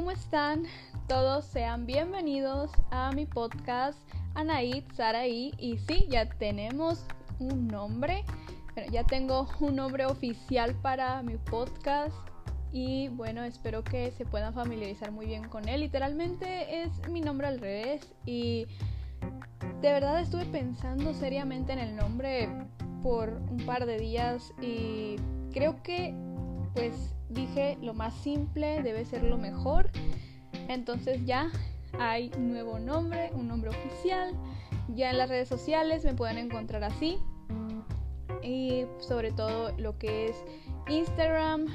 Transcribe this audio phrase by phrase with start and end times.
[0.00, 0.64] ¿cómo están?
[1.08, 3.98] Todos sean bienvenidos a mi podcast
[4.34, 5.52] Anaid Saraí.
[5.58, 7.04] Y sí, ya tenemos
[7.38, 8.24] un nombre.
[8.74, 12.16] Bueno, ya tengo un nombre oficial para mi podcast.
[12.72, 15.80] Y bueno, espero que se puedan familiarizar muy bien con él.
[15.80, 18.10] Literalmente es mi nombre al revés.
[18.24, 18.68] Y
[19.82, 22.48] de verdad estuve pensando seriamente en el nombre
[23.02, 24.50] por un par de días.
[24.62, 25.16] Y
[25.52, 26.14] creo que
[26.72, 26.94] pues
[27.30, 29.90] dije lo más simple debe ser lo mejor.
[30.68, 31.50] Entonces ya
[31.98, 34.36] hay nuevo nombre, un nombre oficial.
[34.88, 37.18] Ya en las redes sociales me pueden encontrar así.
[38.42, 40.44] Y sobre todo lo que es
[40.88, 41.66] Instagram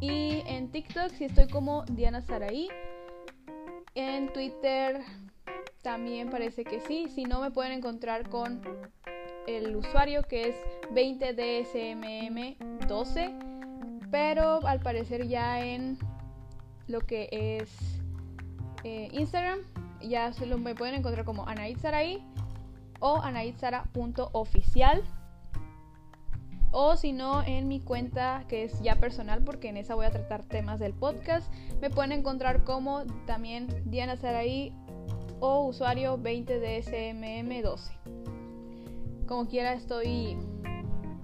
[0.00, 2.68] y en TikTok si estoy como Diana Saraí.
[3.94, 5.00] En Twitter
[5.82, 7.08] también parece que sí.
[7.08, 8.60] Si no me pueden encontrar con
[9.46, 10.56] el usuario que es
[10.92, 13.53] 20DSMM12
[14.14, 15.98] pero al parecer ya en
[16.86, 17.68] lo que es
[18.84, 19.58] eh, Instagram
[20.00, 21.78] ya se lo me pueden encontrar como Anaid
[23.00, 25.02] o anaitsara.oficial
[26.70, 30.12] o si no en mi cuenta que es ya personal porque en esa voy a
[30.12, 31.52] tratar temas del podcast.
[31.80, 34.72] Me pueden encontrar como también Diana Saraí
[35.40, 37.80] o usuario 20DSMM12
[39.26, 40.36] como quiera estoy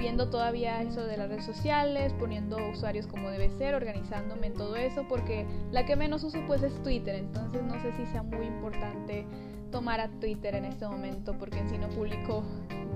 [0.01, 4.75] viendo todavía eso de las redes sociales, poniendo usuarios como debe ser, organizándome en todo
[4.75, 8.47] eso, porque la que menos uso pues es Twitter, entonces no sé si sea muy
[8.47, 9.27] importante
[9.70, 12.42] tomar a Twitter en este momento, porque en sí no publico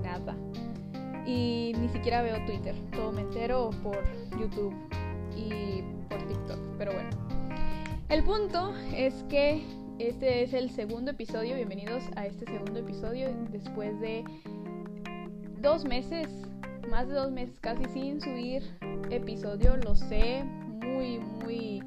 [0.01, 0.35] nada.
[1.27, 4.03] Y ni siquiera veo Twitter, todo me entero por
[4.39, 4.73] YouTube
[5.37, 7.09] y por TikTok, pero bueno.
[8.09, 9.63] El punto es que
[9.99, 14.25] este es el segundo episodio, bienvenidos a este segundo episodio después de
[15.61, 16.29] dos meses
[16.89, 18.63] más de dos meses casi sin subir
[19.09, 21.83] episodio, lo sé, muy, muy,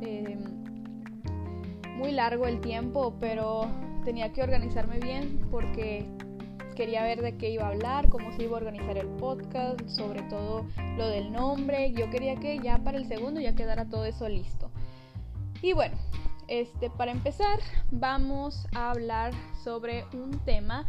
[0.00, 0.38] em,
[1.96, 3.68] muy largo el tiempo, pero
[4.04, 6.08] tenía que organizarme bien porque
[6.74, 10.22] quería ver de qué iba a hablar, cómo se iba a organizar el podcast, sobre
[10.22, 10.66] todo
[10.96, 11.92] lo del nombre.
[11.92, 14.70] Yo quería que ya para el segundo ya quedara todo eso listo.
[15.62, 15.96] Y bueno,
[16.48, 17.58] este, para empezar,
[17.90, 19.32] vamos a hablar
[19.62, 20.86] sobre un tema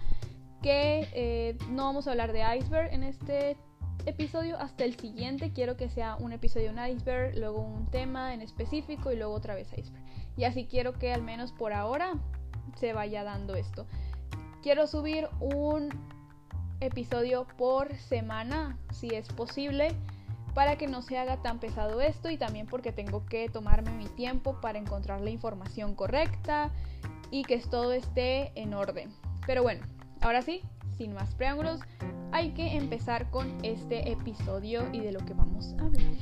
[0.61, 3.57] que eh, no vamos a hablar de iceberg en este
[4.05, 4.57] episodio.
[4.59, 9.11] Hasta el siguiente quiero que sea un episodio un iceberg luego un tema en específico
[9.11, 10.03] y luego otra vez iceberg.
[10.37, 12.13] Y así quiero que al menos por ahora
[12.75, 13.85] se vaya dando esto.
[14.61, 15.89] Quiero subir un
[16.79, 19.89] episodio por semana si es posible
[20.53, 24.05] para que no se haga tan pesado esto y también porque tengo que tomarme mi
[24.05, 26.71] tiempo para encontrar la información correcta
[27.31, 29.11] y que todo esté en orden.
[29.47, 30.61] Pero bueno Ahora sí,
[30.97, 31.79] sin más preámbulos,
[32.31, 36.13] hay que empezar con este episodio y de lo que vamos a hablar.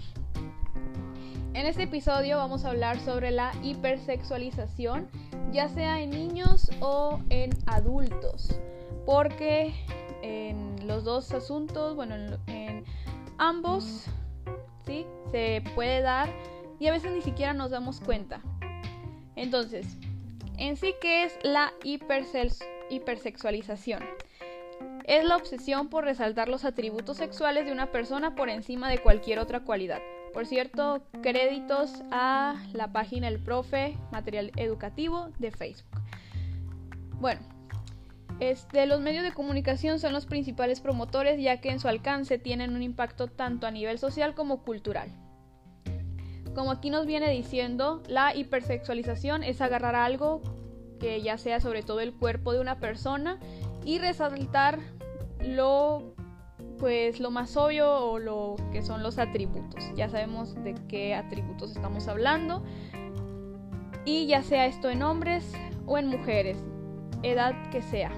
[1.54, 5.10] En este episodio vamos a hablar sobre la hipersexualización,
[5.52, 8.58] ya sea en niños o en adultos,
[9.06, 9.74] porque
[10.22, 12.16] en los dos asuntos, bueno,
[12.48, 12.86] en,
[13.38, 14.06] ambos,
[14.86, 15.06] ¿sí?
[15.32, 16.30] Se puede dar
[16.80, 18.42] y a veces ni siquiera nos damos cuenta.
[19.36, 19.98] Entonces,
[20.58, 22.79] en sí, ¿qué es la hipersexualización?
[22.90, 24.04] Hipersexualización.
[25.06, 29.40] Es la obsesión por resaltar los atributos sexuales de una persona por encima de cualquier
[29.40, 30.00] otra cualidad.
[30.34, 36.02] Por cierto, créditos a la página El Profe Material Educativo de Facebook.
[37.20, 37.42] Bueno,
[38.40, 42.76] este, los medios de comunicación son los principales promotores ya que en su alcance tienen
[42.76, 45.10] un impacto tanto a nivel social como cultural.
[46.56, 50.42] Como aquí nos viene diciendo, la hipersexualización es agarrar algo
[51.00, 53.40] que ya sea sobre todo el cuerpo de una persona
[53.86, 54.80] y resaltar
[55.42, 56.14] lo
[56.80, 59.84] pues lo más obvio o lo que son los atributos.
[59.96, 62.64] Ya sabemos de qué atributos estamos hablando.
[64.06, 65.54] Y ya sea esto en hombres
[65.86, 66.58] o en mujeres,
[67.22, 68.12] edad que sea.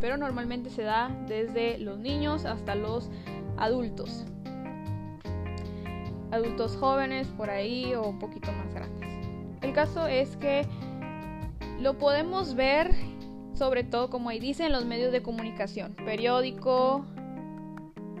[0.00, 3.10] Pero normalmente se da desde los niños hasta los
[3.56, 4.24] adultos.
[6.30, 9.08] Adultos jóvenes por ahí o un poquito más grandes.
[9.62, 10.64] El caso es que
[11.80, 12.94] lo podemos ver
[13.58, 17.04] sobre todo, como ahí dice, en los medios de comunicación, periódico,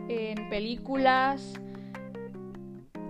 [0.08, 1.54] en películas,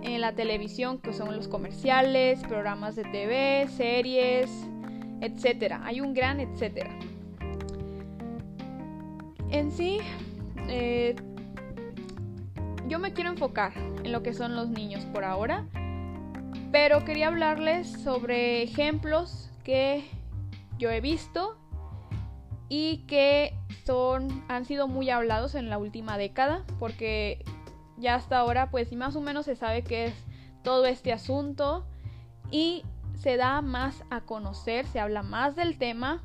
[0.03, 4.51] en la televisión, que son los comerciales, programas de TV, series,
[5.21, 5.81] etcétera.
[5.83, 6.91] Hay un gran etcétera.
[9.49, 9.97] En sí,
[10.67, 11.15] eh,
[12.87, 13.73] yo me quiero enfocar
[14.03, 15.65] en lo que son los niños por ahora,
[16.71, 20.03] pero quería hablarles sobre ejemplos que
[20.79, 21.57] yo he visto
[22.69, 23.53] y que
[23.85, 27.43] son han sido muy hablados en la última década porque
[27.97, 30.13] ya hasta ahora pues más o menos se sabe qué es
[30.63, 31.85] todo este asunto
[32.51, 32.83] y
[33.15, 36.21] se da más a conocer, se habla más del tema,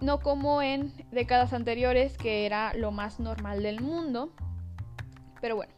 [0.00, 4.30] no como en décadas anteriores que era lo más normal del mundo.
[5.40, 5.72] Pero bueno,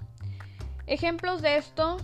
[0.86, 1.96] ejemplos de esto,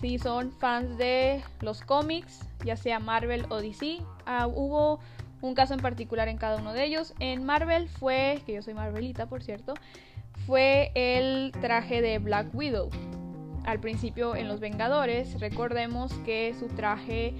[0.00, 5.00] si son fans de los cómics, ya sea Marvel o DC, ah, hubo
[5.40, 7.14] un caso en particular en cada uno de ellos.
[7.20, 9.74] En Marvel fue, que yo soy Marvelita por cierto,
[10.46, 12.90] fue el traje de Black Widow.
[13.64, 17.34] Al principio en Los Vengadores, recordemos que su traje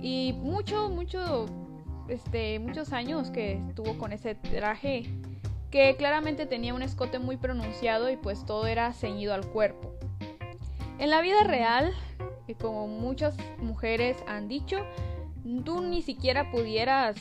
[0.00, 1.46] y mucho, mucho,
[2.08, 5.06] este, muchos años que estuvo con ese traje,
[5.70, 9.94] que claramente tenía un escote muy pronunciado y pues todo era ceñido al cuerpo.
[10.98, 11.92] En la vida real,
[12.60, 14.84] como muchas mujeres han dicho,
[15.64, 17.16] tú ni siquiera pudieras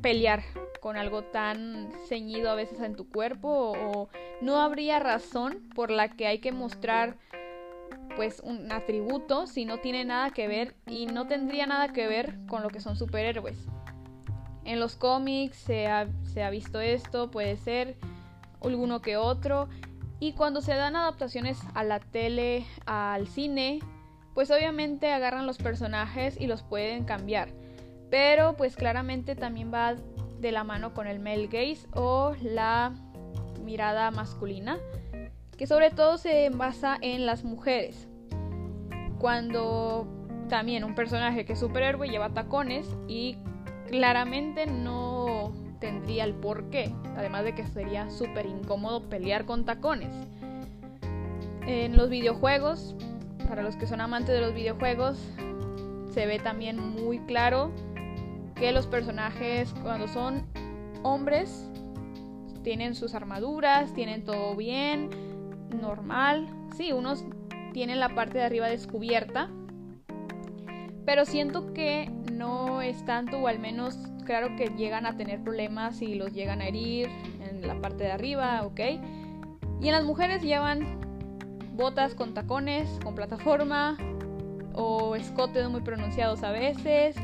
[0.00, 0.42] pelear
[0.80, 4.08] con algo tan ceñido a veces en tu cuerpo o
[4.42, 7.16] no habría razón por la que hay que mostrar
[8.16, 12.38] pues un atributo si no tiene nada que ver y no tendría nada que ver
[12.46, 13.58] con lo que son superhéroes.
[14.64, 17.96] En los cómics se ha, se ha visto esto, puede ser
[18.62, 19.68] alguno que otro.
[20.24, 23.80] Y cuando se dan adaptaciones a la tele, al cine,
[24.32, 27.50] pues obviamente agarran los personajes y los pueden cambiar.
[28.10, 29.96] Pero pues claramente también va
[30.40, 32.94] de la mano con el male gaze o la
[33.62, 34.78] mirada masculina,
[35.58, 38.08] que sobre todo se basa en las mujeres.
[39.18, 40.08] Cuando
[40.48, 43.36] también un personaje que es superhéroe lleva tacones y
[43.90, 45.52] claramente no
[45.84, 50.16] tendría el por qué, además de que sería súper incómodo pelear con tacones.
[51.66, 52.94] En los videojuegos,
[53.46, 55.18] para los que son amantes de los videojuegos,
[56.10, 57.70] se ve también muy claro
[58.54, 60.46] que los personajes cuando son
[61.02, 61.68] hombres
[62.62, 65.10] tienen sus armaduras, tienen todo bien,
[65.82, 66.48] normal.
[66.74, 67.26] Sí, unos
[67.74, 69.50] tienen la parte de arriba descubierta,
[71.04, 76.02] pero siento que no es tanto, o al menos claro que llegan a tener problemas
[76.02, 77.08] y los llegan a herir
[77.40, 78.80] en la parte de arriba, ¿ok?
[79.80, 81.00] Y en las mujeres llevan
[81.74, 83.96] botas con tacones, con plataforma,
[84.74, 87.16] o escotes muy pronunciados a veces,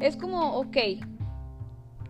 [0.00, 0.76] es como, ok,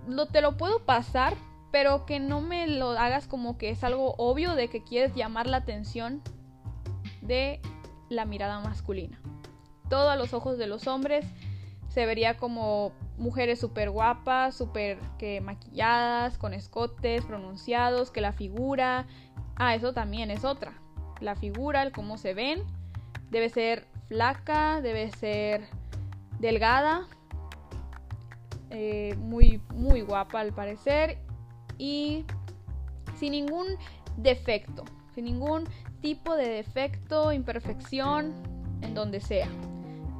[0.06, 1.34] lo, te lo puedo pasar,
[1.70, 5.46] pero que no me lo hagas como que es algo obvio de que quieres llamar
[5.46, 6.22] la atención
[7.22, 7.60] de
[8.08, 9.20] la mirada masculina.
[9.88, 11.26] Todo a los ojos de los hombres
[11.98, 19.04] se vería como mujeres súper guapas, súper que maquilladas, con escotes pronunciados, que la figura...
[19.56, 20.74] Ah, eso también es otra.
[21.18, 22.62] La figura, el cómo se ven,
[23.30, 25.66] debe ser flaca, debe ser
[26.38, 27.08] delgada,
[28.70, 31.18] eh, muy, muy guapa al parecer
[31.78, 32.24] y
[33.16, 33.66] sin ningún
[34.16, 34.84] defecto,
[35.16, 35.64] sin ningún
[36.00, 38.32] tipo de defecto, imperfección,
[38.82, 39.48] en donde sea.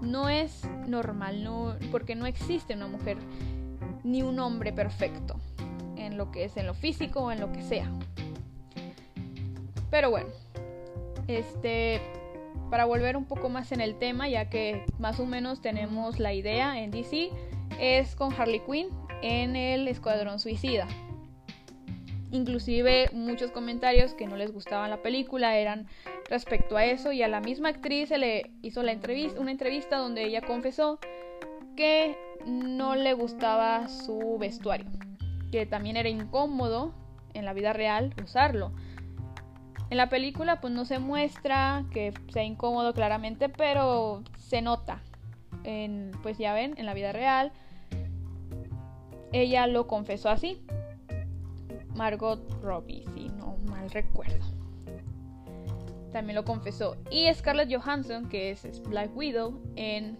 [0.00, 3.18] No es normal, no, porque no existe una mujer
[4.04, 5.36] ni un hombre perfecto
[5.96, 7.90] en lo que es en lo físico o en lo que sea.
[9.90, 10.28] Pero bueno,
[11.26, 12.00] este
[12.70, 16.34] para volver un poco más en el tema, ya que más o menos tenemos la
[16.34, 17.30] idea en DC,
[17.80, 18.88] es con Harley Quinn
[19.22, 20.86] en el Escuadrón Suicida.
[22.30, 25.86] Inclusive muchos comentarios que no les gustaba la película eran
[26.28, 29.96] respecto a eso y a la misma actriz se le hizo la entrevista, una entrevista
[29.96, 30.98] donde ella confesó
[31.74, 34.90] que no le gustaba su vestuario,
[35.50, 36.92] que también era incómodo
[37.32, 38.72] en la vida real usarlo.
[39.90, 45.00] En la película pues no se muestra que sea incómodo claramente, pero se nota.
[46.22, 47.52] Pues ya ven, en la vida real
[49.32, 50.62] ella lo confesó así.
[51.94, 54.44] Margot Robbie, si no mal recuerdo.
[56.12, 56.96] También lo confesó.
[57.10, 60.16] Y Scarlett Johansson, que es Black Widow, en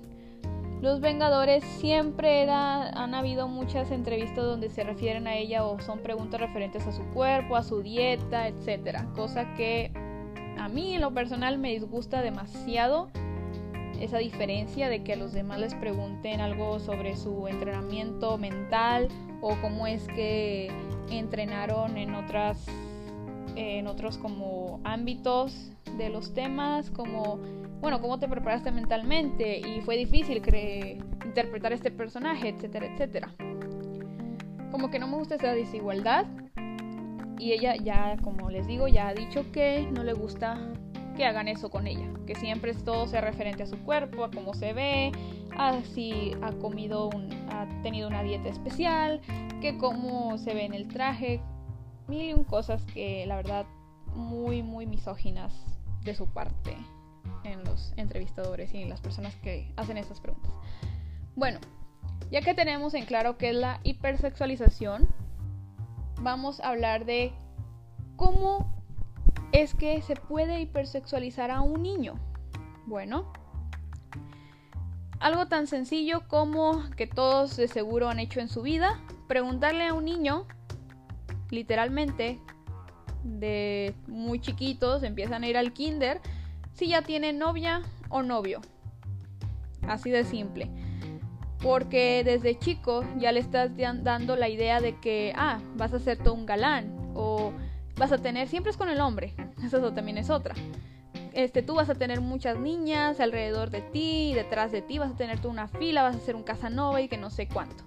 [0.82, 6.00] Los Vengadores siempre era, han habido muchas entrevistas donde se refieren a ella o son
[6.00, 8.98] preguntas referentes a su cuerpo, a su dieta, etc.
[9.14, 9.92] Cosa que
[10.58, 13.10] a mí en lo personal me disgusta demasiado
[14.00, 19.08] esa diferencia de que a los demás les pregunten algo sobre su entrenamiento mental
[19.40, 20.70] o cómo es que
[21.10, 22.66] entrenaron en otras
[23.56, 27.38] en otros como ámbitos de los temas como
[27.80, 30.42] bueno cómo te preparaste mentalmente y fue difícil
[31.24, 33.34] interpretar este personaje etcétera etcétera.
[34.70, 36.26] Como que no me gusta esa desigualdad
[37.38, 40.72] y ella ya como les digo ya ha dicho que no le gusta
[41.18, 44.54] que hagan eso con ella, que siempre todo sea referente a su cuerpo, a cómo
[44.54, 45.10] se ve,
[45.58, 47.10] a si ha comido,
[47.50, 49.20] ha tenido una dieta especial,
[49.60, 51.40] que cómo se ve en el traje,
[52.06, 53.66] mil y un cosas que la verdad
[54.14, 55.52] muy muy misóginas
[56.04, 56.76] de su parte.
[57.44, 60.52] en los entrevistadores y en las personas que hacen esas preguntas.
[61.34, 61.58] Bueno,
[62.30, 65.08] ya que tenemos en claro qué es la hipersexualización,
[66.20, 67.32] vamos a hablar de
[68.16, 68.77] cómo
[69.52, 72.14] es que se puede hipersexualizar a un niño.
[72.86, 73.32] Bueno,
[75.20, 79.94] algo tan sencillo como que todos de seguro han hecho en su vida, preguntarle a
[79.94, 80.46] un niño,
[81.50, 82.38] literalmente,
[83.24, 86.20] de muy chiquitos, empiezan a ir al kinder,
[86.72, 88.60] si ya tiene novia o novio.
[89.82, 90.70] Así de simple.
[91.60, 96.18] Porque desde chico ya le estás dando la idea de que, ah, vas a ser
[96.18, 96.94] todo un galán.
[97.14, 97.52] O
[97.98, 99.34] vas a tener, siempre es con el hombre.
[99.62, 100.54] Eso también es otra.
[101.32, 105.16] Este, tú vas a tener muchas niñas alrededor de ti, detrás de ti, vas a
[105.16, 107.84] tener tú una fila, vas a ser un Casanova y que no sé cuánto.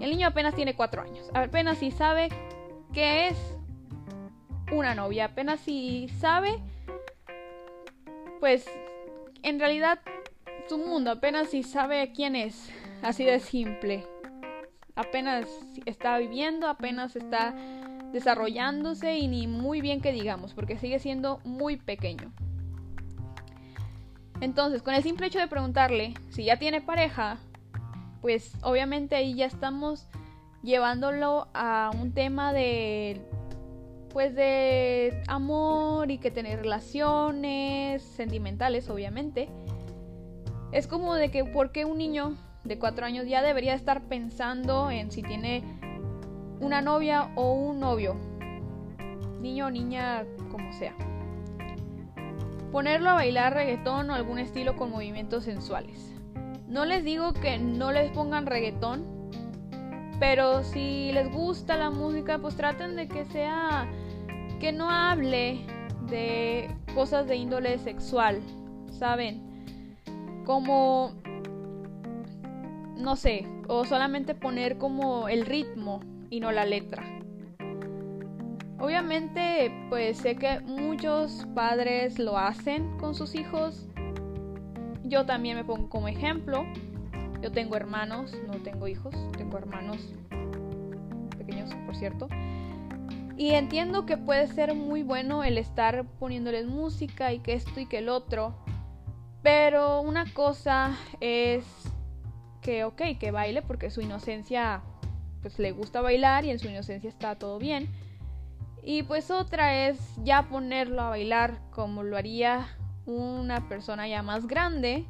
[0.00, 2.28] El niño apenas tiene cuatro años, apenas si sabe
[2.92, 3.36] qué es
[4.72, 6.58] una novia, apenas si sabe,
[8.40, 8.66] pues
[9.42, 10.00] en realidad
[10.68, 12.70] su mundo, apenas si sabe quién es,
[13.02, 14.06] así de simple.
[14.94, 15.48] Apenas
[15.86, 17.54] está viviendo, apenas está
[18.12, 22.32] desarrollándose y ni muy bien que digamos, porque sigue siendo muy pequeño.
[24.40, 27.38] Entonces, con el simple hecho de preguntarle si ya tiene pareja,
[28.22, 30.06] pues obviamente ahí ya estamos
[30.62, 33.20] llevándolo a un tema de
[34.12, 39.48] pues de amor y que tener relaciones sentimentales, obviamente.
[40.72, 44.90] Es como de que por qué un niño de cuatro años ya debería estar pensando
[44.90, 45.62] en si tiene
[46.60, 48.16] una novia o un novio,
[49.40, 50.94] niño o niña, como sea.
[52.70, 56.14] Ponerlo a bailar reggaetón o algún estilo con movimientos sensuales.
[56.68, 59.04] No les digo que no les pongan reggaetón,
[60.20, 63.90] pero si les gusta la música, pues traten de que sea
[64.60, 65.64] que no hable
[66.08, 68.40] de cosas de índole sexual,
[68.90, 69.42] ¿saben?
[70.44, 71.12] Como
[73.00, 76.00] no sé, o solamente poner como el ritmo
[76.30, 77.04] y no la letra.
[78.78, 83.86] Obviamente, pues sé que muchos padres lo hacen con sus hijos.
[85.04, 86.64] Yo también me pongo como ejemplo.
[87.42, 90.14] Yo tengo hermanos, no tengo hijos, tengo hermanos
[91.36, 92.28] pequeños, por cierto.
[93.36, 97.86] Y entiendo que puede ser muy bueno el estar poniéndoles música y que esto y
[97.86, 98.54] que el otro.
[99.42, 101.64] Pero una cosa es
[102.60, 104.82] que, ok, que baile porque su inocencia,
[105.42, 107.88] pues le gusta bailar y en su inocencia está todo bien.
[108.82, 112.66] Y pues otra es ya ponerlo a bailar como lo haría
[113.06, 115.04] una persona ya más grande,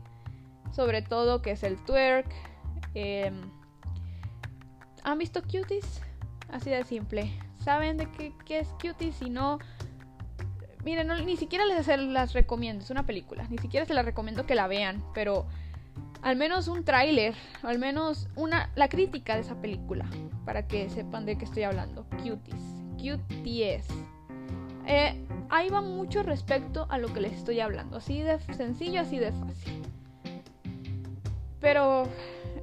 [0.72, 2.26] sobre todo que es el twerk.
[2.94, 3.40] Em,
[5.04, 6.02] ¿Han visto cuties?
[6.50, 7.30] Así de simple.
[7.62, 8.08] ¿Saben de
[8.44, 9.14] qué, es cuties?
[9.16, 9.58] Si no,
[10.84, 12.82] miren, ni siquiera les las recomiendo.
[12.82, 13.46] Es una película.
[13.50, 15.02] Ni siquiera se las recomiendo que la vean.
[15.14, 15.46] Pero
[16.22, 20.06] al menos un tráiler, al menos una la crítica de esa película,
[20.44, 22.06] para que sepan de qué estoy hablando.
[22.10, 23.88] Cuties, QTS.
[24.86, 29.18] Eh, ahí va mucho respecto a lo que les estoy hablando, así de sencillo, así
[29.18, 29.82] de fácil.
[31.60, 32.04] Pero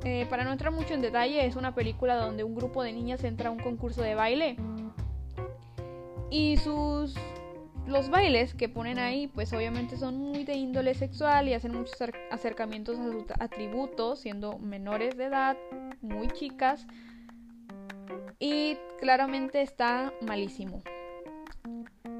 [0.03, 3.23] eh, para no entrar mucho en detalle, es una película donde un grupo de niñas
[3.23, 4.57] entra a un concurso de baile
[6.29, 7.15] y sus
[7.87, 11.95] los bailes que ponen ahí, pues obviamente son muy de índole sexual y hacen muchos
[12.29, 15.57] acercamientos a sus atributos, siendo menores de edad,
[16.01, 16.85] muy chicas.
[18.39, 20.83] Y claramente está malísimo.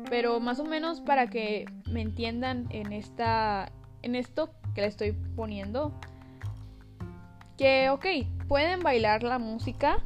[0.10, 3.72] Pero más o menos para que me entiendan en esta
[4.04, 6.00] en esto que le estoy poniendo
[7.58, 8.06] que ok,
[8.48, 9.98] pueden bailar la música.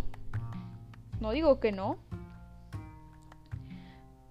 [1.20, 2.00] No digo que no,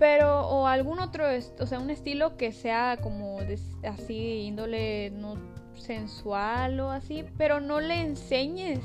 [0.01, 1.27] pero, o algún otro,
[1.61, 3.37] o sea, un estilo que sea como
[3.85, 5.35] así, índole no
[5.75, 8.81] sensual o así, pero no le enseñes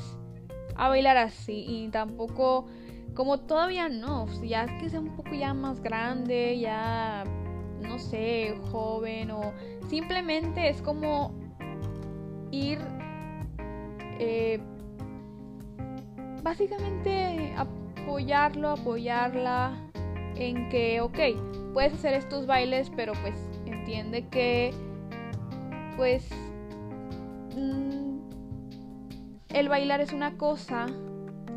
[0.75, 2.67] a bailar así y tampoco,
[3.13, 7.23] como todavía no, ya que sea un poco ya más grande, ya,
[7.79, 9.53] no sé, joven o
[9.87, 11.31] simplemente es como
[12.51, 12.77] ir,
[14.19, 14.59] eh,
[16.43, 19.84] básicamente apoyarlo, apoyarla
[20.35, 21.19] en que, ok,
[21.73, 24.73] puedes hacer estos bailes, pero pues entiende que,
[25.95, 26.27] pues,
[27.55, 28.19] mm,
[29.49, 30.87] el bailar es una cosa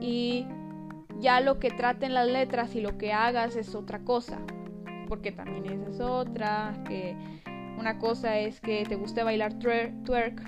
[0.00, 0.46] y
[1.20, 4.38] ya lo que traten las letras y lo que hagas es otra cosa.
[5.08, 7.16] Porque también esa es otra, que
[7.78, 10.40] una cosa es que te guste bailar twerk,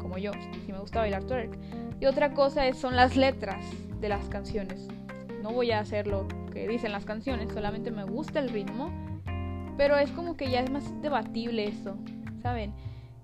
[0.00, 0.32] como yo,
[0.64, 1.56] si me gusta bailar twerk.
[2.00, 3.64] Y otra cosa es, son las letras
[4.00, 4.88] de las canciones.
[5.42, 6.26] No voy a hacerlo
[6.66, 8.90] dicen las canciones, solamente me gusta el ritmo,
[9.76, 11.96] pero es como que ya es más debatible eso,
[12.42, 12.74] ¿saben?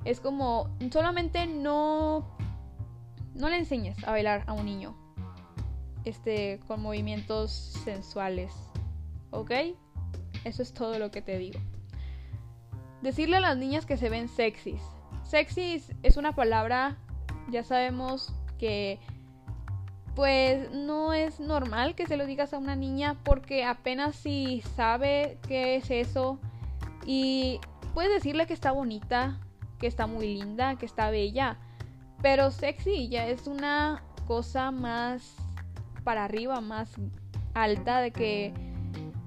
[0.05, 2.37] Es como solamente no
[3.35, 4.95] no le enseñes a bailar a un niño
[6.05, 7.51] este con movimientos
[7.85, 8.53] sensuales.
[9.31, 9.51] ¿Ok?
[10.45, 11.59] Eso es todo lo que te digo.
[13.03, 14.83] Decirle a las niñas que se ven sexys.
[15.25, 16.99] Sexys es una palabra,
[17.51, 18.99] ya sabemos que
[20.15, 25.39] pues no es normal que se lo digas a una niña porque apenas si sabe
[25.49, 26.39] qué es eso
[27.05, 27.61] y
[27.95, 29.41] puedes decirle que está bonita,
[29.79, 31.59] que está muy linda, que está bella,
[32.23, 35.37] pero sexy ya es una cosa más
[36.05, 36.93] para arriba, más
[37.55, 38.55] alta de que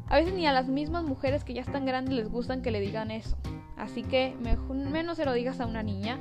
[0.10, 2.80] a veces ni a las mismas mujeres que ya están grandes les gustan que le
[2.80, 3.38] digan eso.
[3.76, 4.36] Así que
[4.72, 6.18] menos se lo digas a una niña.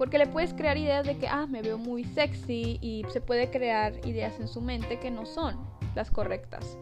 [0.00, 3.50] Porque le puedes crear ideas de que, ah, me veo muy sexy y se puede
[3.50, 5.58] crear ideas en su mente que no son
[5.94, 6.78] las correctas.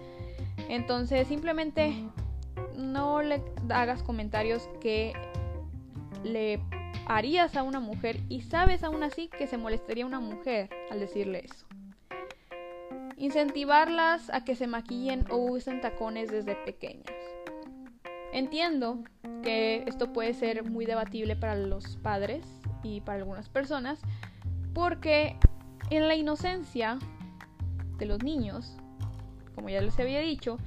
[0.69, 1.93] Entonces simplemente
[2.77, 5.15] no le hagas comentarios que
[6.23, 6.61] le
[7.09, 11.45] harías a una mujer y sabes aún así que se molestaría una mujer al decirle
[11.45, 11.67] eso.
[13.17, 17.11] Incentivarlas a que se maquillen o usen tacones desde pequeñas.
[18.33, 19.03] Entiendo
[19.43, 22.45] que esto puede ser muy debatible para los padres
[22.83, 24.01] y para algunas personas
[24.75, 25.37] porque
[25.91, 26.99] en la inocencia
[27.99, 28.77] de los niños,
[29.55, 30.59] como ya les había dicho,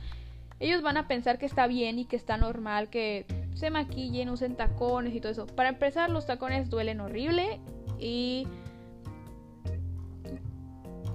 [0.60, 3.26] ellos van a pensar que está bien y que está normal que
[3.56, 5.46] se maquillen, usen tacones y todo eso.
[5.48, 7.60] Para empezar, los tacones duelen horrible
[8.00, 8.48] y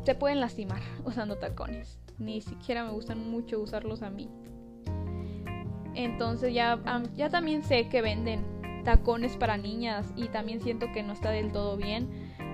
[0.04, 1.98] se pueden lastimar usando tacones.
[2.18, 4.28] Ni siquiera me gustan mucho usarlos a mí.
[5.96, 6.78] Entonces ya,
[7.14, 8.44] ya también sé que venden
[8.84, 12.08] tacones para niñas y también siento que no está del todo bien.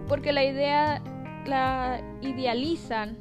[0.09, 1.03] Porque la idea
[1.47, 3.19] la idealizan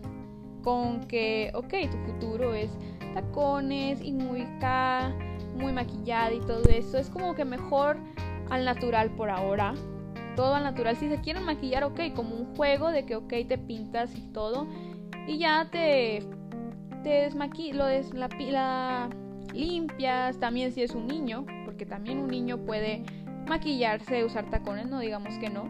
[0.63, 2.69] con que, ok, tu futuro es
[3.13, 5.11] tacones y muy K,
[5.55, 6.97] muy maquillada y todo eso.
[6.97, 7.97] Es como que mejor
[8.49, 9.73] al natural por ahora
[10.35, 10.95] todo al natural.
[10.95, 14.67] Si se quieren maquillar, ok, como un juego de que, ok, te pintas y todo.
[15.27, 16.23] Y ya te,
[17.03, 19.09] te desmaquillas, la, la
[19.53, 20.39] limpias.
[20.39, 23.03] También si es un niño, porque también un niño puede
[23.47, 25.69] maquillarse, usar tacones, no digamos que no.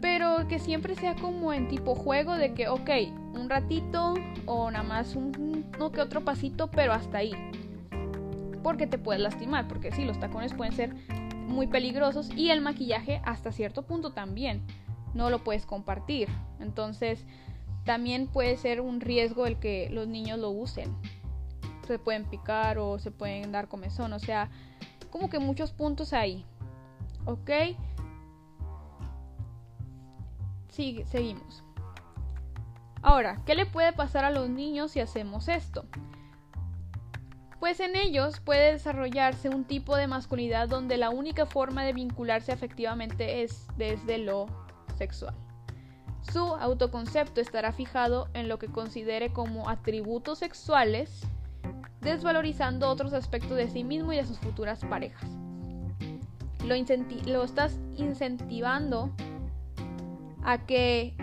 [0.00, 2.90] Pero que siempre sea como en tipo juego de que, ok,
[3.34, 4.14] un ratito
[4.46, 7.32] o nada más un, no que otro pasito, pero hasta ahí.
[8.62, 10.94] Porque te puedes lastimar, porque sí, los tacones pueden ser
[11.46, 14.62] muy peligrosos y el maquillaje hasta cierto punto también
[15.14, 16.28] no lo puedes compartir.
[16.60, 17.24] Entonces
[17.84, 20.94] también puede ser un riesgo el que los niños lo usen.
[21.86, 24.50] Se pueden picar o se pueden dar comezón, o sea,
[25.10, 26.44] como que muchos puntos ahí.
[27.26, 27.50] ¿Ok?
[30.68, 31.62] Sí, seguimos.
[33.02, 35.84] Ahora, ¿qué le puede pasar a los niños si hacemos esto?
[37.64, 42.52] pues en ellos puede desarrollarse un tipo de masculinidad donde la única forma de vincularse
[42.52, 44.44] afectivamente es desde lo
[44.98, 45.34] sexual.
[46.30, 51.26] Su autoconcepto estará fijado en lo que considere como atributos sexuales,
[52.04, 55.28] desvalorizando otros aspectos de sí mismo y de sus futuras parejas.
[56.64, 56.74] Lo,
[57.42, 59.10] estás incentivando
[60.44, 61.14] a que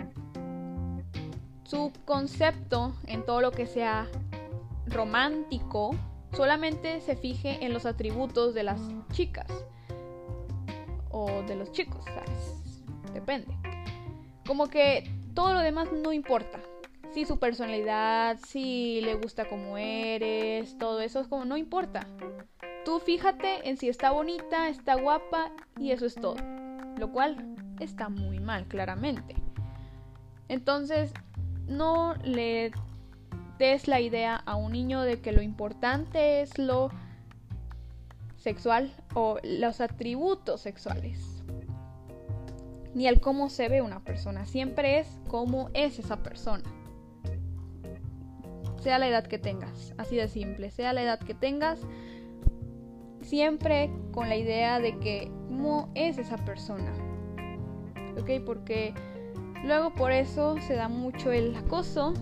[1.64, 4.06] su concepto en todo lo que sea
[4.86, 5.96] romántico
[6.36, 8.80] solamente se fije en los atributos de las
[9.12, 9.46] chicas
[11.10, 12.82] o de los chicos, ¿sabes?
[13.12, 13.56] Depende.
[14.46, 16.60] Como que todo lo demás no importa.
[17.12, 22.06] Si su personalidad, si le gusta como eres, todo eso es como no importa.
[22.86, 26.36] Tú fíjate en si está bonita, está guapa y eso es todo.
[26.96, 29.36] Lo cual está muy mal, claramente.
[30.48, 31.12] Entonces,
[31.66, 32.72] no le
[33.58, 36.90] des la idea a un niño de que lo importante es lo
[38.36, 41.42] sexual o los atributos sexuales.
[42.94, 46.64] Ni el cómo se ve una persona, siempre es cómo es esa persona.
[48.82, 51.80] Sea la edad que tengas, así de simple, sea la edad que tengas,
[53.20, 56.92] siempre con la idea de que cómo es esa persona.
[58.20, 58.44] ¿Ok?
[58.44, 58.92] Porque
[59.64, 62.14] luego por eso se da mucho el acoso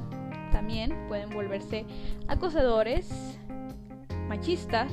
[0.50, 1.86] también pueden volverse
[2.28, 3.38] acosadores,
[4.28, 4.92] machistas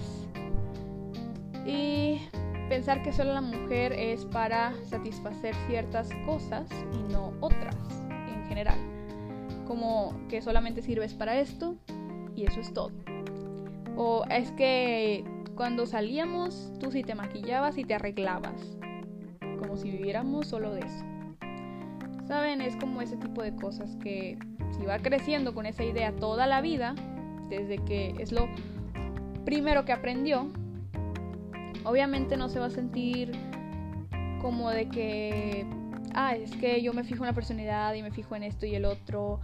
[1.66, 2.22] y
[2.70, 7.76] pensar que solo la mujer es para satisfacer ciertas cosas y no otras
[8.30, 8.97] en general.
[9.68, 11.76] Como que solamente sirves para esto
[12.36, 12.92] y eso es todo.
[13.96, 15.26] O es que
[15.56, 18.78] cuando salíamos tú sí te maquillabas y te arreglabas.
[19.60, 21.04] Como si viviéramos solo de eso.
[22.28, 22.62] ¿Saben?
[22.62, 24.38] Es como ese tipo de cosas que
[24.72, 26.94] si va creciendo con esa idea toda la vida,
[27.50, 28.48] desde que es lo
[29.46, 30.52] primero que aprendió,
[31.84, 33.32] obviamente no se va a sentir
[34.42, 35.66] como de que,
[36.18, 38.76] ah, es que yo me fijo en la personalidad y me fijo en esto y
[38.76, 39.40] el otro.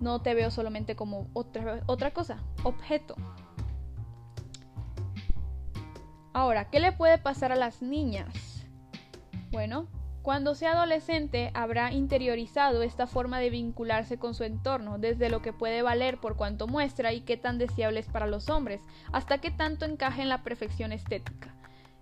[0.00, 3.14] No te veo solamente como otra, otra cosa, objeto.
[6.32, 8.64] Ahora, ¿qué le puede pasar a las niñas?
[9.50, 9.88] Bueno,
[10.22, 15.52] cuando sea adolescente habrá interiorizado esta forma de vincularse con su entorno, desde lo que
[15.52, 18.80] puede valer por cuanto muestra y qué tan deseable es para los hombres,
[19.12, 21.57] hasta qué tanto encaje en la perfección estética.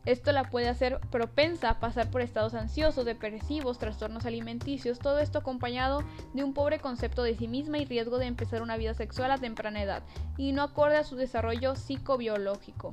[0.07, 5.38] Esto la puede hacer propensa a pasar por estados ansiosos, depresivos, trastornos alimenticios, todo esto
[5.38, 9.31] acompañado de un pobre concepto de sí misma y riesgo de empezar una vida sexual
[9.31, 10.03] a temprana edad,
[10.38, 12.92] y no acorde a su desarrollo psicobiológico.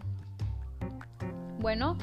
[1.59, 1.97] Bueno,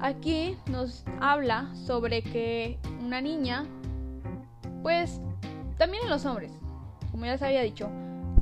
[0.00, 3.66] Aquí nos habla sobre que una niña,
[4.82, 5.20] pues
[5.76, 6.50] también en los hombres,
[7.10, 7.90] como ya les había dicho,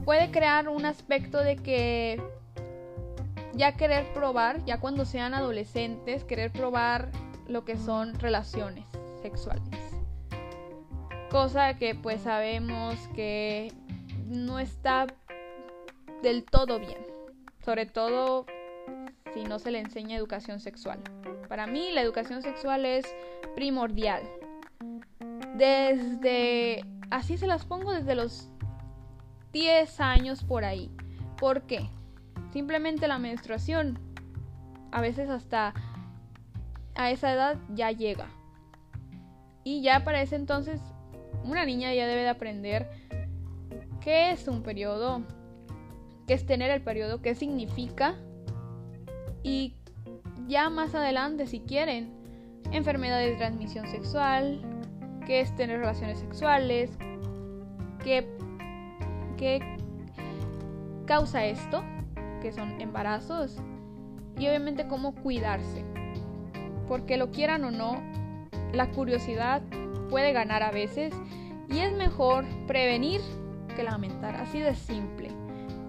[0.04, 2.22] puede crear un aspecto de que
[3.58, 7.10] ya querer probar, ya cuando sean adolescentes, querer probar
[7.48, 8.86] lo que son relaciones
[9.20, 9.68] sexuales.
[11.28, 13.72] Cosa que pues sabemos que
[14.26, 15.08] no está
[16.22, 17.04] del todo bien.
[17.64, 18.46] Sobre todo
[19.34, 21.00] si no se le enseña educación sexual.
[21.48, 23.06] Para mí la educación sexual es
[23.56, 24.22] primordial.
[25.56, 28.50] Desde, así se las pongo desde los
[29.52, 30.90] 10 años por ahí.
[31.36, 31.90] ¿Por qué?
[32.52, 33.98] Simplemente la menstruación,
[34.90, 35.74] a veces hasta
[36.94, 38.26] a esa edad ya llega.
[39.64, 40.80] Y ya para ese entonces
[41.44, 42.90] una niña ya debe de aprender
[44.00, 45.22] qué es un periodo,
[46.26, 48.16] qué es tener el periodo, qué significa
[49.42, 49.74] y
[50.46, 52.10] ya más adelante, si quieren,
[52.72, 54.60] enfermedades de transmisión sexual,
[55.26, 56.90] qué es tener relaciones sexuales,
[58.02, 58.26] qué,
[59.36, 59.60] qué
[61.06, 61.82] causa esto,
[62.40, 63.56] que son embarazos,
[64.38, 65.84] y obviamente cómo cuidarse.
[66.86, 68.02] Porque lo quieran o no,
[68.72, 69.62] la curiosidad
[70.08, 71.12] puede ganar a veces
[71.68, 73.20] y es mejor prevenir
[73.76, 75.30] que lamentar, así de simple.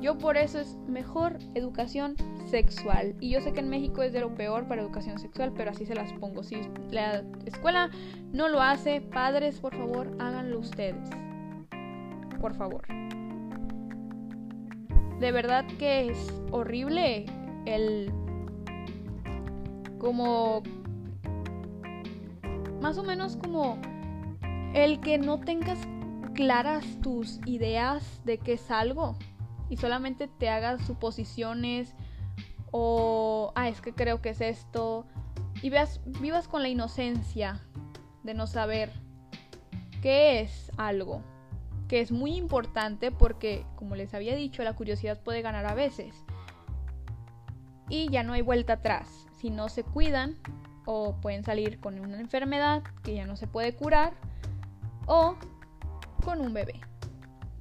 [0.02, 3.16] Yo por eso es mejor educación sexual.
[3.20, 5.86] Y yo sé que en México es de lo peor para educación sexual, pero así
[5.86, 6.44] se las pongo.
[6.44, 7.90] Si la escuela
[8.32, 11.10] no lo hace, padres, por favor, háganlo ustedes.
[12.40, 12.86] Por favor.
[15.20, 17.26] De verdad que es horrible
[17.66, 18.12] el...
[20.00, 20.64] como...
[22.82, 23.78] Más o menos como
[24.74, 25.78] el que no tengas
[26.34, 29.18] claras tus ideas de qué es algo
[29.70, 31.94] y solamente te hagas suposiciones
[32.72, 35.06] o, ah, es que creo que es esto,
[35.62, 37.60] y veas, vivas con la inocencia
[38.24, 38.92] de no saber
[40.02, 41.24] qué es algo,
[41.90, 46.24] que es muy importante porque, como les había dicho, la curiosidad puede ganar a veces.
[47.90, 49.28] Y ya no hay vuelta atrás.
[49.40, 50.38] Si no se cuidan,
[50.86, 54.14] o pueden salir con una enfermedad que ya no se puede curar,
[55.08, 55.36] o
[56.24, 56.80] con un bebé.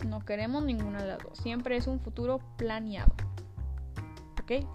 [0.06, 1.38] No queremos ninguna de las dos.
[1.38, 3.14] Siempre es un futuro planeado.
[4.42, 4.66] ¿Ok?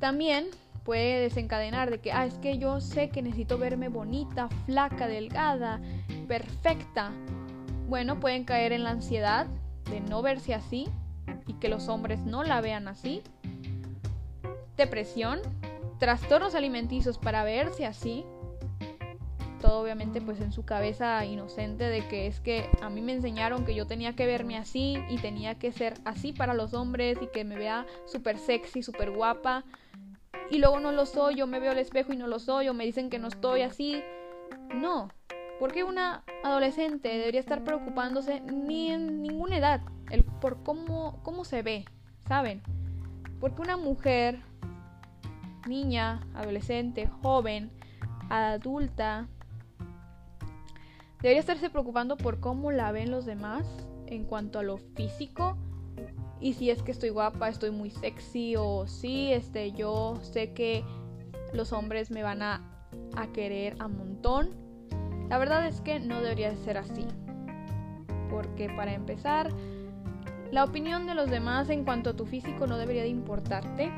[0.00, 0.46] También
[0.84, 5.80] puede desencadenar de que, ah, es que yo sé que necesito verme bonita, flaca, delgada,
[6.26, 7.12] perfecta.
[7.88, 9.46] Bueno, pueden caer en la ansiedad
[9.90, 10.88] de no verse así
[11.46, 13.22] y que los hombres no la vean así.
[14.76, 15.40] Depresión,
[15.98, 18.24] trastornos alimenticios para verse así
[19.60, 23.64] todo obviamente pues en su cabeza inocente de que es que a mí me enseñaron
[23.64, 27.26] que yo tenía que verme así y tenía que ser así para los hombres y
[27.28, 29.64] que me vea súper sexy, súper guapa
[30.50, 32.74] y luego no lo soy, yo me veo al espejo y no lo soy o
[32.74, 34.02] me dicen que no estoy así.
[34.74, 35.08] No,
[35.58, 39.80] porque una adolescente debería estar preocupándose ni en ninguna edad
[40.40, 41.84] por cómo, cómo se ve,
[42.28, 42.62] ¿saben?
[43.40, 44.40] Porque una mujer,
[45.66, 47.70] niña, adolescente, joven,
[48.28, 49.28] adulta,
[51.26, 53.66] Debería estarse preocupando por cómo la ven los demás
[54.06, 55.56] en cuanto a lo físico.
[56.40, 60.84] Y si es que estoy guapa, estoy muy sexy o si este yo sé que
[61.52, 64.65] los hombres me van a, a querer a montón.
[65.28, 67.06] La verdad es que no debería ser así.
[68.30, 69.50] Porque para empezar,
[70.50, 73.90] la opinión de los demás en cuanto a tu físico no debería de importarte.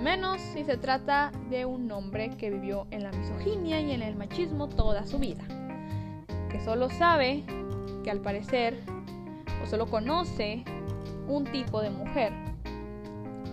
[0.00, 4.16] Menos si se trata de un hombre que vivió en la misoginia y en el
[4.16, 5.44] machismo toda su vida
[6.66, 7.44] solo sabe
[8.02, 8.76] que al parecer
[9.62, 10.64] o solo conoce
[11.28, 12.32] un tipo de mujer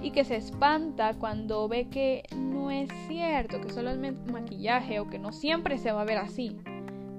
[0.01, 3.99] y que se espanta cuando ve que no es cierto, que solo es
[4.31, 6.57] maquillaje o que no siempre se va a ver así.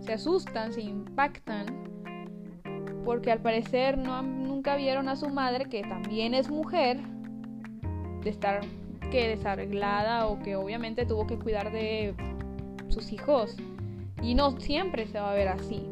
[0.04, 1.84] Se asustan, se impactan
[3.04, 6.98] porque al parecer no, nunca vieron a su madre, que también es mujer,
[8.22, 8.60] de estar
[9.10, 12.14] que desarreglada o que obviamente tuvo que cuidar de
[12.88, 13.56] sus hijos.
[14.22, 15.86] Y no siempre se va a ver así.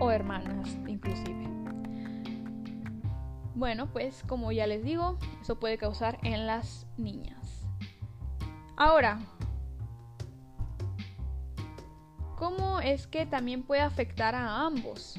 [0.00, 1.48] O hermanas, inclusive.
[3.54, 7.68] Bueno, pues como ya les digo, eso puede causar en las niñas.
[8.76, 9.20] Ahora,
[12.36, 15.16] ¿cómo es que también puede afectar a ambos?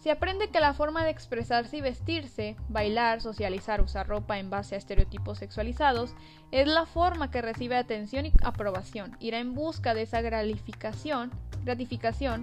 [0.00, 4.74] Se aprende que la forma de expresarse y vestirse, bailar, socializar, usar ropa en base
[4.74, 6.14] a estereotipos sexualizados,
[6.52, 9.14] es la forma que recibe atención y aprobación.
[9.20, 11.30] Irá en busca de esa gratificación,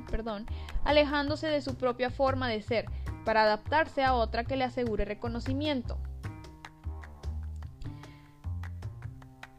[0.05, 0.45] perdón,
[0.85, 2.85] alejándose de su propia forma de ser,
[3.25, 5.97] para adaptarse a otra que le asegure reconocimiento.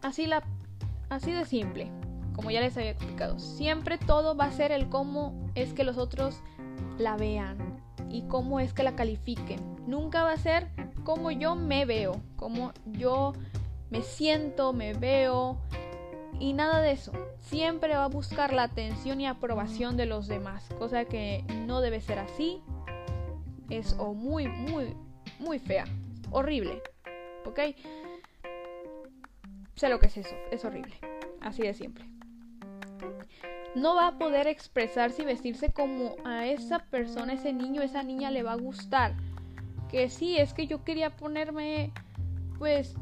[0.03, 0.45] Así, la,
[1.09, 1.91] así de simple,
[2.35, 3.39] como ya les había explicado.
[3.39, 6.41] Siempre todo va a ser el cómo es que los otros
[6.99, 7.79] la vean,
[8.11, 9.61] y cómo es que la califiquen.
[9.87, 10.69] Nunca va a ser
[11.05, 13.33] como yo me veo, como yo
[13.91, 15.59] me siento, me veo
[16.39, 17.13] y nada de eso.
[17.41, 22.01] Siempre va a buscar la atención y aprobación de los demás, cosa que no debe
[22.01, 22.63] ser así.
[23.71, 24.95] Es o muy, muy,
[25.39, 25.85] muy fea,
[26.31, 26.83] horrible,
[27.45, 27.61] ¿ok?
[29.79, 30.95] Sé lo que es eso, es horrible,
[31.41, 32.05] así de siempre
[33.75, 38.31] no va a poder expresarse y vestirse como a esa persona, ese niño, esa niña
[38.31, 39.15] le va a gustar.
[39.89, 41.93] Que sí, es que yo quería ponerme,
[42.59, 42.95] pues,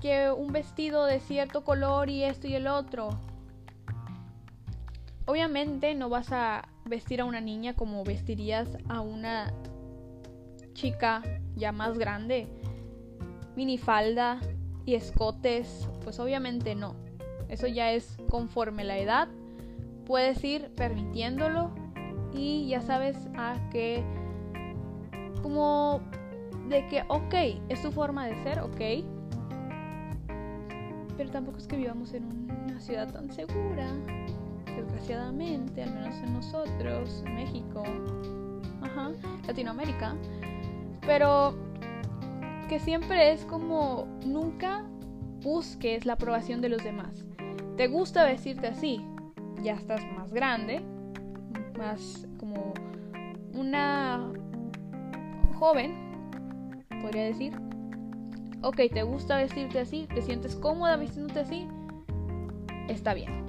[0.00, 3.10] que un vestido de cierto color y esto y el otro.
[5.26, 9.52] Obviamente no vas a vestir a una niña como vestirías a una
[10.74, 11.22] chica
[11.56, 12.46] ya más grande.
[13.56, 14.40] Minifalda
[14.86, 16.94] y escotes, pues obviamente no.
[17.48, 19.28] Eso ya es conforme la edad.
[20.06, 21.70] Puedes ir permitiéndolo
[22.34, 24.04] y ya sabes a que
[25.42, 26.00] como
[26.68, 27.34] de que ok
[27.68, 29.04] es tu forma de ser ok.
[31.16, 32.24] Pero tampoco es que vivamos en
[32.64, 33.86] una ciudad tan segura
[34.76, 37.84] desgraciadamente al menos en nosotros México
[38.82, 39.12] ajá
[39.46, 40.16] Latinoamérica.
[41.06, 41.54] Pero
[42.66, 44.84] que siempre es como nunca
[45.42, 47.24] busques la aprobación de los demás
[47.76, 49.04] te gusta vestirte así
[49.64, 50.82] ya estás más grande,
[51.78, 52.74] más como
[53.54, 54.30] una
[55.58, 55.94] joven,
[57.00, 57.58] podría decir.
[58.62, 60.06] Ok, ¿te gusta vestirte así?
[60.14, 61.66] ¿Te sientes cómoda vistiéndote así?
[62.88, 63.46] Está bien.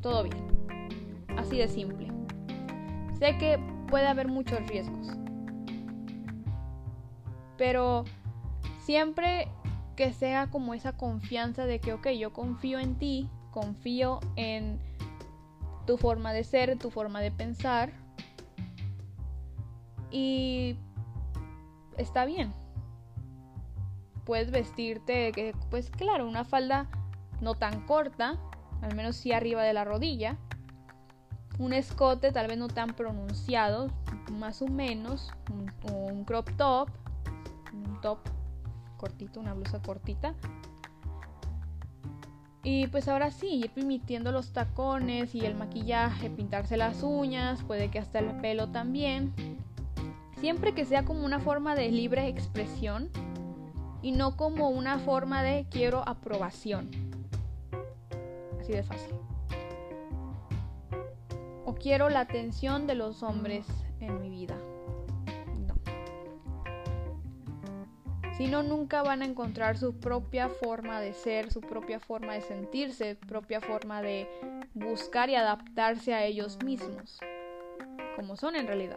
[0.00, 0.44] Todo bien.
[1.36, 2.08] Así de simple.
[3.18, 3.58] Sé que
[3.88, 5.17] puede haber muchos riesgos.
[7.58, 8.04] Pero
[8.80, 9.48] siempre
[9.96, 14.78] que sea como esa confianza de que, ok, yo confío en ti, confío en
[15.86, 17.92] tu forma de ser, tu forma de pensar.
[20.12, 20.76] Y
[21.96, 22.52] está bien.
[24.24, 26.86] Puedes vestirte, que, pues claro, una falda
[27.40, 28.38] no tan corta,
[28.82, 30.36] al menos sí arriba de la rodilla.
[31.58, 33.88] Un escote tal vez no tan pronunciado,
[34.30, 35.32] más o menos.
[35.50, 36.88] Un, un crop top,
[37.86, 38.18] un top
[38.96, 40.34] cortito, una blusa cortita
[42.62, 47.90] y pues ahora sí, ir permitiendo los tacones y el maquillaje, pintarse las uñas, puede
[47.90, 49.32] que hasta el pelo también.
[50.36, 53.08] Siempre que sea como una forma de libre expresión
[54.02, 56.90] y no como una forma de quiero aprobación.
[58.60, 59.14] Así de fácil.
[61.64, 63.66] O quiero la atención de los hombres
[64.00, 64.56] en mi vida.
[68.38, 72.40] Si no, nunca van a encontrar su propia forma de ser, su propia forma de
[72.40, 74.28] sentirse, propia forma de
[74.74, 77.18] buscar y adaptarse a ellos mismos,
[78.14, 78.96] como son en realidad.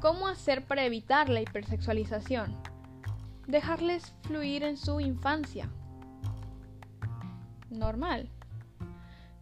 [0.00, 2.60] ¿Cómo hacer para evitar la hipersexualización?
[3.46, 5.70] Dejarles fluir en su infancia.
[7.70, 8.28] Normal.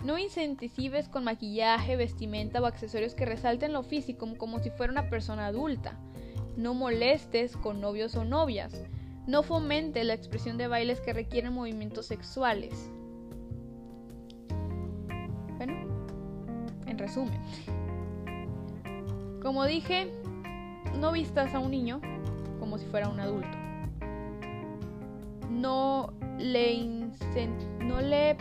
[0.05, 5.11] No incentives con maquillaje, vestimenta o accesorios que resalten lo físico como si fuera una
[5.11, 5.99] persona adulta.
[6.57, 8.85] No molestes con novios o novias.
[9.27, 12.91] No fomentes la expresión de bailes que requieren movimientos sexuales.
[15.57, 15.75] Bueno,
[16.87, 17.41] en resumen.
[19.43, 20.09] Como dije,
[20.99, 22.01] no vistas a un niño
[22.61, 23.57] como si fuera un adulto.
[25.51, 27.11] No le,
[27.81, 28.37] no le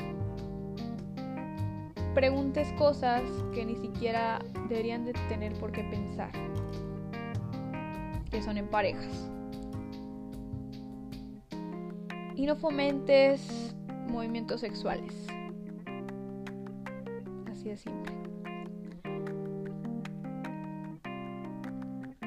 [2.18, 3.22] preguntes cosas
[3.54, 6.32] que ni siquiera deberían de tener por qué pensar,
[8.32, 9.30] que son en parejas.
[12.34, 13.76] Y no fomentes
[14.10, 15.28] movimientos sexuales.
[17.52, 18.12] Así de simple.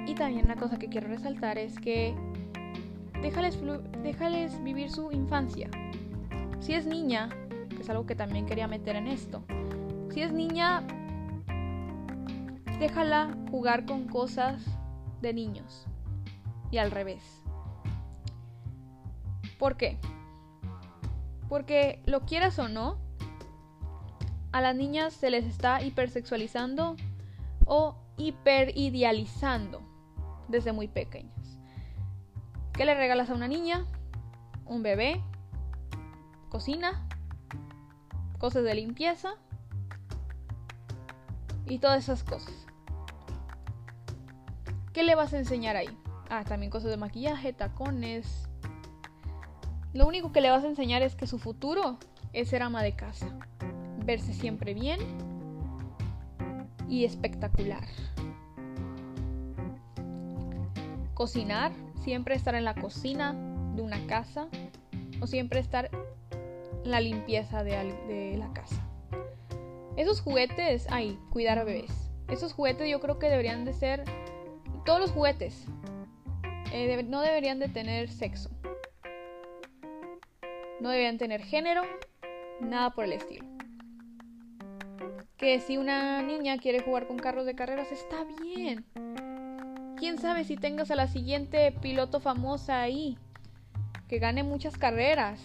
[0.06, 2.14] Y también una cosa que quiero resaltar es que
[3.20, 3.58] déjales,
[4.04, 5.68] déjales vivir su infancia.
[6.60, 7.28] Si es niña,
[7.70, 9.42] que es algo que también quería meter en esto,
[10.12, 10.82] si es niña,
[12.80, 14.64] déjala jugar con cosas
[15.20, 15.86] de niños
[16.70, 17.42] y al revés.
[19.58, 19.98] ¿Por qué?
[21.48, 22.98] Porque lo quieras o no,
[24.52, 26.96] a las niñas se les está hipersexualizando
[27.66, 29.80] o hiperidealizando
[30.48, 31.58] desde muy pequeñas.
[32.72, 33.86] ¿Qué le regalas a una niña?
[34.64, 35.22] Un bebé,
[36.48, 37.06] cocina,
[38.38, 39.36] cosas de limpieza
[41.70, 42.52] y todas esas cosas.
[44.92, 45.88] ¿Qué le vas a enseñar ahí?
[46.28, 48.48] Ah, también cosas de maquillaje, tacones.
[49.92, 51.96] Lo único que le vas a enseñar es que su futuro
[52.32, 53.26] es ser ama de casa.
[54.04, 54.98] Verse siempre bien
[56.88, 57.86] y espectacular.
[61.14, 63.32] Cocinar, siempre estar en la cocina
[63.74, 64.48] de una casa
[65.20, 65.88] o siempre estar
[66.84, 68.89] en la limpieza de, la casa.
[69.96, 72.10] Esos juguetes, ay, cuidar a bebés.
[72.28, 74.04] Esos juguetes yo creo que deberían de ser
[74.84, 75.66] todos los juguetes.
[76.72, 78.50] Eh, no deberían de tener sexo.
[80.80, 81.82] No deberían tener género,
[82.60, 83.50] nada por el estilo
[85.40, 88.84] que si una niña quiere jugar con carros de carreras está bien.
[89.96, 93.16] Quién sabe si tengas a la siguiente piloto famosa ahí,
[94.06, 95.40] que gane muchas carreras.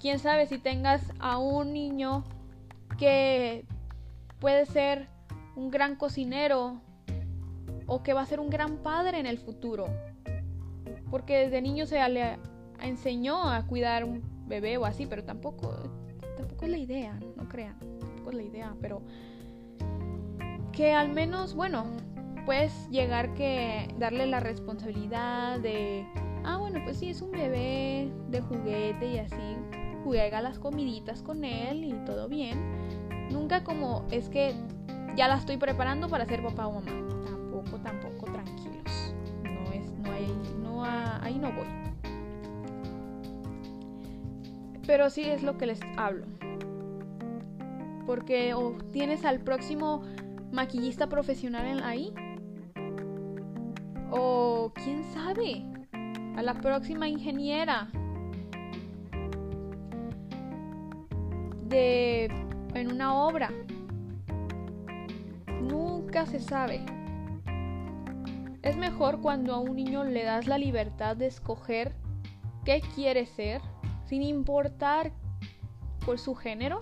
[0.00, 2.24] Quién sabe si tengas a un niño
[3.00, 3.64] que
[4.38, 5.08] puede ser
[5.56, 6.80] un gran cocinero
[7.86, 9.88] o que va a ser un gran padre en el futuro.
[11.10, 12.38] Porque desde niño se le
[12.80, 15.74] enseñó a cuidar un bebé o así, pero tampoco,
[16.36, 17.76] tampoco es la idea, no crean
[18.32, 19.02] la idea, pero
[20.72, 21.84] que al menos, bueno,
[22.46, 26.06] puedes llegar que darle la responsabilidad de,
[26.44, 29.56] ah, bueno, pues sí, es un bebé de juguete y así,
[30.04, 32.58] juega las comiditas con él y todo bien.
[33.30, 34.54] Nunca como es que
[35.16, 36.90] ya la estoy preparando para ser papá o mamá.
[37.24, 39.14] Tampoco, tampoco, tranquilos.
[39.44, 40.26] No es, no hay,
[40.62, 41.66] no, ahí no voy.
[44.86, 46.26] Pero sí es lo que les hablo
[48.10, 50.02] porque o tienes al próximo
[50.50, 52.12] maquillista profesional ahí.
[54.10, 55.64] O quién sabe,
[56.36, 57.86] a la próxima ingeniera
[61.70, 62.26] de
[62.74, 63.50] en una obra.
[65.62, 66.84] Nunca se sabe.
[68.62, 71.94] Es mejor cuando a un niño le das la libertad de escoger
[72.66, 73.62] qué quiere ser,
[74.04, 75.12] sin importar
[76.04, 76.80] por su género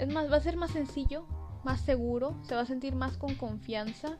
[0.00, 1.26] es más, va a ser más sencillo,
[1.62, 4.18] más seguro, se va a sentir más con confianza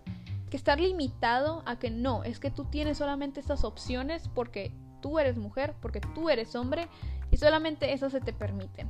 [0.51, 5.19] que estar limitado a que no, es que tú tienes solamente estas opciones porque tú
[5.19, 6.89] eres mujer, porque tú eres hombre
[7.31, 8.89] y solamente esas se te permiten.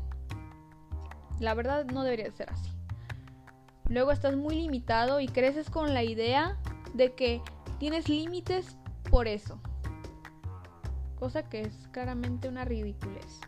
[1.38, 2.70] La verdad no debería ser así.
[3.88, 6.57] Luego estás muy limitado y creces con la idea
[6.94, 7.42] de que
[7.79, 8.77] tienes límites
[9.11, 9.61] por eso.
[11.18, 13.40] Cosa que es claramente una ridiculez.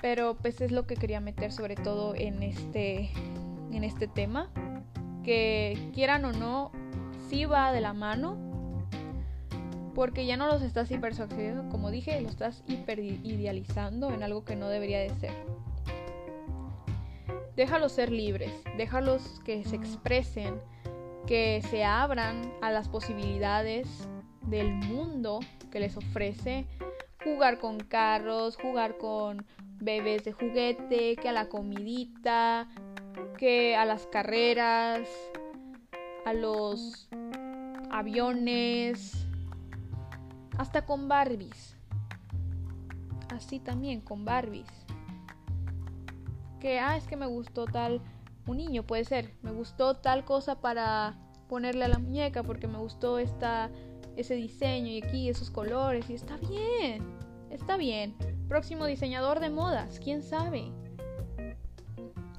[0.00, 3.10] Pero pues es lo que quería meter sobre todo en este,
[3.70, 4.50] en este tema.
[5.22, 6.72] Que quieran o no,
[7.28, 8.47] sí va de la mano.
[9.98, 14.68] Porque ya no los estás hipersexualizando, como dije, lo estás hiperidealizando en algo que no
[14.68, 15.32] debería de ser.
[17.56, 20.60] Déjalos ser libres, déjalos que se expresen,
[21.26, 23.88] que se abran a las posibilidades
[24.42, 25.40] del mundo
[25.72, 26.64] que les ofrece
[27.24, 29.44] jugar con carros, jugar con
[29.80, 32.68] bebés de juguete, que a la comidita,
[33.36, 35.08] que a las carreras,
[36.24, 37.08] a los
[37.90, 39.27] aviones,
[40.58, 41.76] hasta con Barbies.
[43.30, 44.68] Así también con Barbies.
[46.60, 48.02] Que, ah, es que me gustó tal,
[48.46, 51.16] un niño puede ser, me gustó tal cosa para
[51.48, 53.70] ponerle a la muñeca porque me gustó esta,
[54.16, 57.02] ese diseño y aquí esos colores y está bien,
[57.50, 58.14] está bien
[58.48, 60.72] próximo diseñador de modas, quién sabe.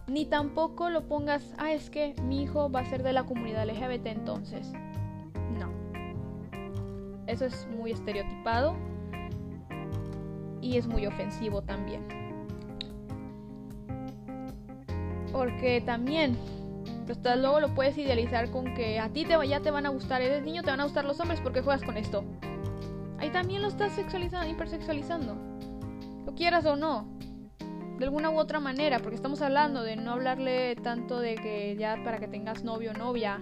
[0.07, 3.69] Ni tampoco lo pongas, ah, es que mi hijo va a ser de la comunidad
[3.69, 4.71] LGBT entonces.
[5.57, 5.78] No.
[7.29, 8.75] Eso es muy estereotipado
[10.61, 12.05] y es muy ofensivo también.
[15.31, 16.35] Porque también,
[17.05, 20.21] pues luego lo puedes idealizar con que a ti te, ya te van a gustar,
[20.21, 22.23] eres niño, te van a gustar los hombres porque juegas con esto.
[23.19, 25.49] Ahí también lo estás sexualizando, hipersexualizando
[26.39, 27.05] quieras o no.
[27.99, 32.01] de alguna u otra manera, porque estamos hablando de no hablarle tanto de que ya
[32.05, 33.41] para que tengas novio o novia,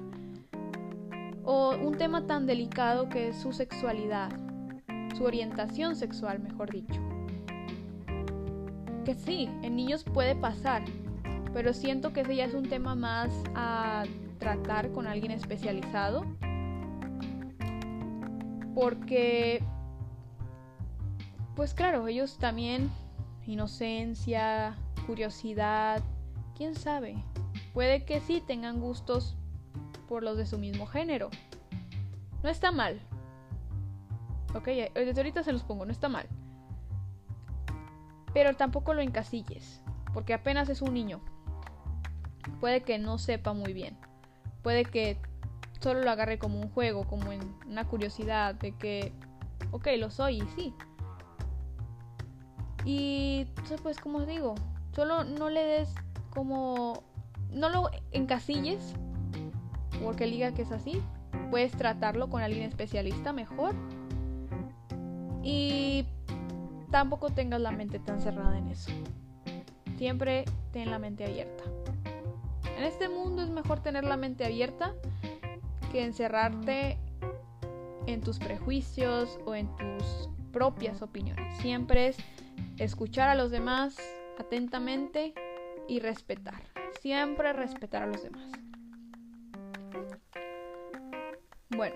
[1.49, 4.29] o un tema tan delicado que es su sexualidad,
[5.15, 6.99] su orientación sexual, mejor dicho.
[9.05, 10.83] Que sí, en niños puede pasar,
[11.53, 14.03] pero siento que ese ya es un tema más a
[14.39, 16.25] tratar con alguien especializado.
[18.75, 19.63] Porque,
[21.55, 22.91] pues claro, ellos también,
[23.45, 24.75] inocencia,
[25.05, 26.03] curiosidad,
[26.57, 27.23] quién sabe.
[27.73, 29.36] Puede que sí tengan gustos
[30.07, 31.29] por los de su mismo género.
[32.43, 32.99] No está mal.
[34.55, 36.27] Ok, desde ahorita se los pongo, no está mal.
[38.33, 39.81] Pero tampoco lo encasilles,
[40.13, 41.21] porque apenas es un niño.
[42.59, 43.97] Puede que no sepa muy bien.
[44.63, 45.19] Puede que
[45.79, 49.13] solo lo agarre como un juego, como en una curiosidad de que,
[49.71, 50.73] ok, lo soy y sí.
[52.85, 53.47] Y
[53.83, 54.55] pues como os digo,
[54.95, 55.93] solo no le des
[56.29, 57.03] como...
[57.49, 58.93] No lo encasilles
[60.03, 61.01] porque diga que es así.
[61.49, 63.75] Puedes tratarlo con alguien especialista mejor.
[65.43, 66.05] Y
[66.91, 68.91] tampoco tengas la mente tan cerrada en eso.
[69.97, 71.63] Siempre ten la mente abierta.
[72.77, 74.93] En este mundo es mejor tener la mente abierta
[75.91, 76.97] que encerrarte
[78.05, 81.57] en tus prejuicios o en tus propias opiniones.
[81.57, 82.17] Siempre es
[82.77, 83.97] escuchar a los demás
[84.37, 85.33] atentamente
[85.87, 86.61] y respetar.
[87.01, 88.66] Siempre respetar a los demás.
[91.69, 91.95] Bueno.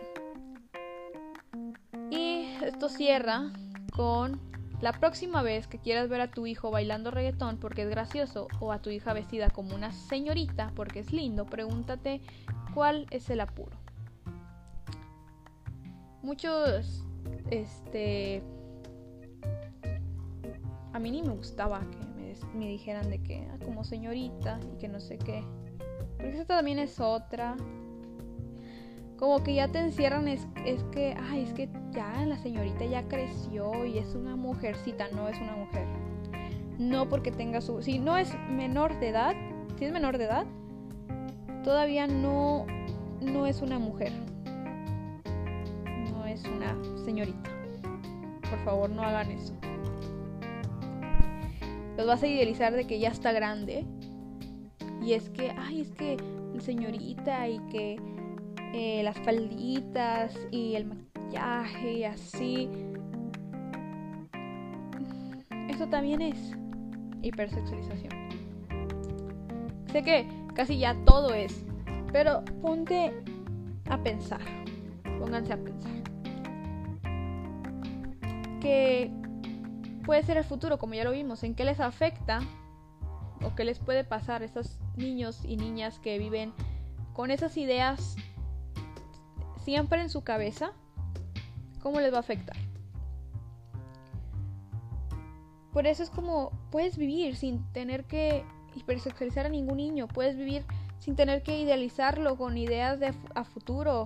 [2.09, 3.51] Y esto cierra
[3.95, 4.39] con
[4.82, 8.72] la próxima vez que quieras ver a tu hijo bailando reggaetón porque es gracioso o
[8.72, 12.22] a tu hija vestida como una señorita porque es lindo, pregúntate
[12.74, 13.78] cuál es el apuro.
[16.24, 17.05] Muchos,
[17.49, 18.43] este,
[20.93, 24.88] a mí ni me gustaba que me, dijeran de que ah, como señorita y que
[24.88, 25.43] no sé qué.
[26.17, 27.55] Porque esta también es otra
[29.22, 33.07] como que ya te encierran es, es que, ay, es que ya la señorita ya
[33.07, 35.86] creció y es una mujercita, no es una mujer.
[36.80, 37.84] No porque tenga su...
[37.84, 39.36] Si no es menor de edad,
[39.78, 40.47] si es menor de edad,
[41.63, 42.65] todavía no,
[43.22, 44.11] no es una mujer.
[46.11, 47.51] No es una señorita.
[48.49, 49.53] Por favor, no hagan eso.
[51.95, 53.86] Los vas a idealizar de que ya está grande.
[54.99, 56.17] Y es que, ay, es que
[56.59, 57.97] señorita y que
[58.74, 62.69] eh, las falditas y el maquillaje y así.
[65.69, 66.55] Esto también es
[67.22, 68.11] hipersexualización.
[69.91, 71.65] Sé que casi ya todo es,
[72.11, 73.13] pero ponte
[73.89, 74.41] a pensar,
[75.19, 75.91] pónganse a pensar,
[78.61, 79.11] que
[80.05, 82.39] puede ser el futuro, como ya lo vimos, en qué les afecta
[83.43, 86.53] o qué les puede pasar a esos niños y niñas que viven
[87.13, 88.15] con esas ideas
[89.64, 90.72] siempre en su cabeza,
[91.82, 92.57] ¿cómo les va a afectar?
[95.74, 98.43] Por eso es como puedes vivir sin tener que
[98.76, 100.66] hipersexualizar a ningún niño, puedes vivir
[100.99, 104.05] sin tener que idealizarlo con ideas de a futuro.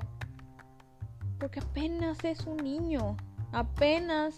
[1.40, 3.18] Porque apenas es un niño,
[3.52, 4.36] apenas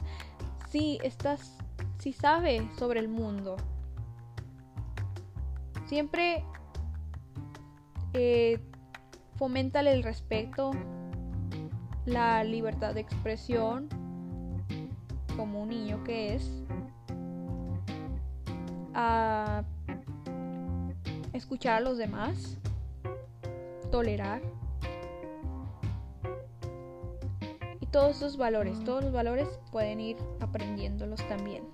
[0.69, 1.57] si estás
[1.99, 3.57] si sabe sobre el mundo.
[5.87, 6.43] Siempre
[8.13, 8.59] eh,
[9.35, 10.71] foméntale el respeto,
[12.07, 13.89] la libertad de expresión
[15.35, 16.49] como un niño que es,
[18.93, 19.63] a
[21.33, 22.57] escuchar a los demás,
[23.91, 24.41] tolerar
[27.81, 31.65] y todos esos valores, todos los valores pueden ir aprendiéndolos también.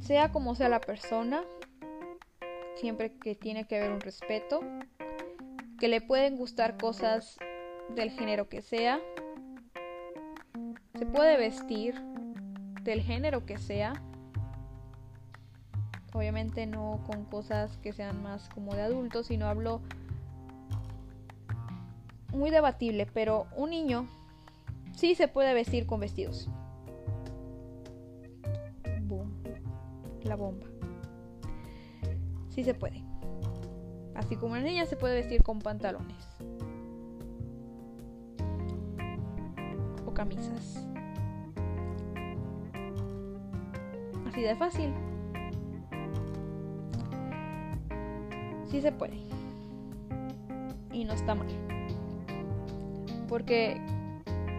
[0.00, 1.42] Sea como sea la persona,
[2.76, 4.60] siempre que tiene que haber un respeto,
[5.84, 7.36] que le pueden gustar cosas
[7.94, 9.02] del género que sea.
[10.94, 12.00] Se puede vestir
[12.84, 13.92] del género que sea.
[16.14, 19.82] Obviamente no con cosas que sean más como de adultos, sino hablo
[22.32, 24.08] muy debatible, pero un niño
[24.96, 26.48] sí se puede vestir con vestidos.
[29.02, 29.34] Boom.
[30.22, 30.66] La bomba.
[32.48, 33.03] Sí se puede.
[34.14, 36.16] Así como una niña se puede vestir con pantalones.
[40.06, 40.86] O camisas.
[44.26, 44.92] Así de fácil.
[48.70, 49.18] Sí se puede.
[50.92, 51.48] Y no está mal.
[53.28, 53.80] Porque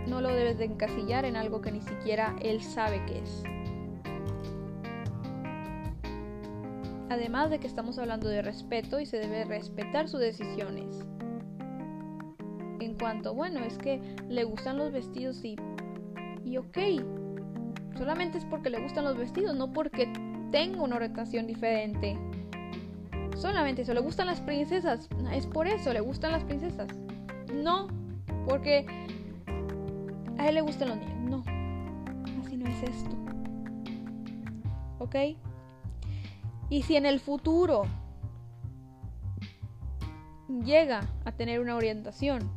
[0.08, 3.44] no lo debes de encasillar en algo que ni siquiera él sabe que es.
[7.16, 11.00] Además de que estamos hablando de respeto y se debe respetar sus decisiones.
[12.82, 15.56] En cuanto, bueno, es que le gustan los vestidos y...
[16.44, 16.78] Y ok.
[17.98, 20.12] Solamente es porque le gustan los vestidos, no porque
[20.52, 22.18] tengo una orientación diferente.
[23.38, 25.08] Solamente eso, le gustan las princesas.
[25.32, 26.90] Es por eso, le gustan las princesas.
[27.54, 27.88] No,
[28.46, 28.86] porque
[30.38, 31.30] a él le gustan los niños.
[31.30, 33.16] No, así no es esto.
[35.00, 35.45] ¿Ok?
[36.70, 37.84] Y si en el futuro
[40.64, 42.50] llega a tener una orientación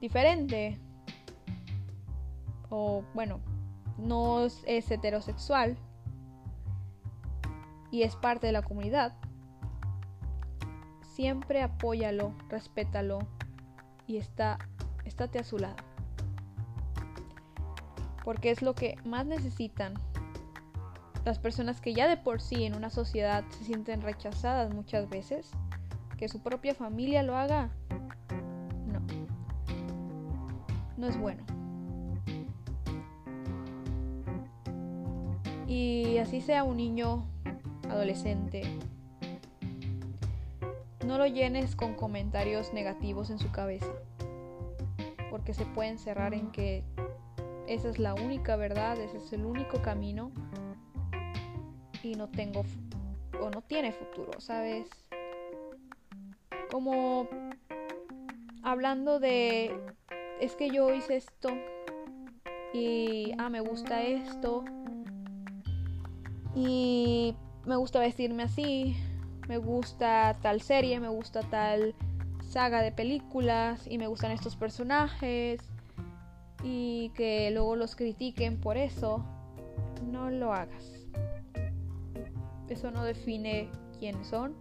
[0.00, 0.78] diferente,
[2.70, 3.40] o bueno,
[3.98, 5.76] no es heterosexual
[7.90, 9.14] y es parte de la comunidad,
[11.02, 13.20] siempre apóyalo, respétalo
[14.06, 14.58] y está,
[15.04, 15.76] estate a su lado.
[18.24, 19.94] Porque es lo que más necesitan
[21.26, 25.50] las personas que ya de por sí en una sociedad se sienten rechazadas muchas veces,
[26.16, 27.68] que su propia familia lo haga,
[28.86, 29.00] no,
[30.96, 31.44] no es bueno.
[35.66, 37.26] Y así sea un niño
[37.90, 38.62] adolescente,
[41.04, 43.90] no lo llenes con comentarios negativos en su cabeza,
[45.28, 46.84] porque se puede encerrar en que
[47.66, 50.30] esa es la única verdad, ese es el único camino
[52.06, 52.64] y no tengo
[53.40, 54.88] o no tiene futuro, ¿sabes?
[56.70, 57.28] Como
[58.62, 59.78] hablando de
[60.40, 61.50] es que yo hice esto
[62.72, 64.64] y ah me gusta esto
[66.54, 67.34] y
[67.64, 68.96] me gusta vestirme así,
[69.48, 71.94] me gusta tal serie, me gusta tal
[72.40, 75.60] saga de películas y me gustan estos personajes
[76.62, 79.24] y que luego los critiquen por eso,
[80.10, 81.05] no lo hagas
[82.74, 84.54] eso no define quiénes son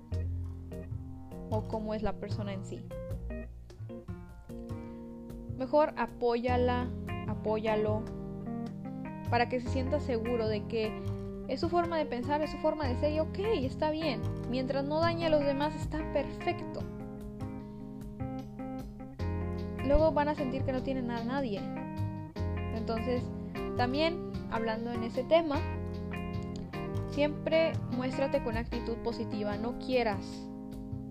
[1.49, 2.81] o cómo es la persona en sí.
[5.57, 6.89] Mejor apóyala,
[7.27, 8.03] apóyalo,
[9.29, 10.91] para que se sienta seguro de que
[11.47, 14.21] es su forma de pensar, es su forma de ser y ok, está bien.
[14.49, 16.81] Mientras no dañe a los demás, está perfecto.
[19.85, 21.61] Luego van a sentir que no tienen a nadie.
[22.75, 23.23] Entonces,
[23.77, 25.59] también hablando en ese tema,
[27.15, 30.49] Siempre muéstrate con actitud positiva, no quieras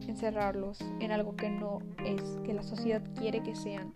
[0.06, 3.94] encerrarlos en algo que no es, que la sociedad quiere que sean.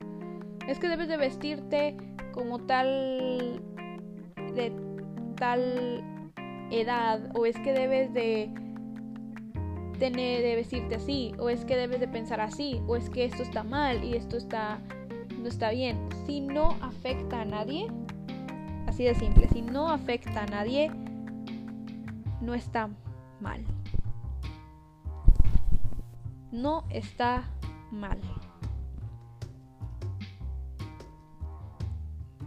[0.66, 1.98] Es que debes de vestirte
[2.32, 3.62] como tal
[4.54, 4.72] de
[5.36, 6.02] tal
[6.70, 8.54] edad o es que debes de
[9.98, 13.42] tener de vestirte así o es que debes de pensar así o es que esto
[13.42, 14.80] está mal y esto está
[15.38, 15.98] no está bien.
[16.24, 17.86] Si no afecta a nadie,
[18.86, 20.90] así de simple, si no afecta a nadie,
[22.40, 22.88] no está
[23.40, 23.64] mal.
[26.50, 27.44] No está
[27.90, 28.20] mal.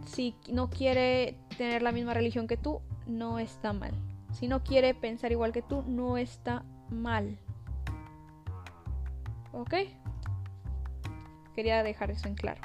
[0.06, 3.94] Si no quiere tener la misma religión que tú, no está mal.
[4.34, 7.38] Si no quiere pensar igual que tú, no está mal.
[9.54, 9.74] ¿Ok?
[11.56, 12.62] Quería dejar eso en claro.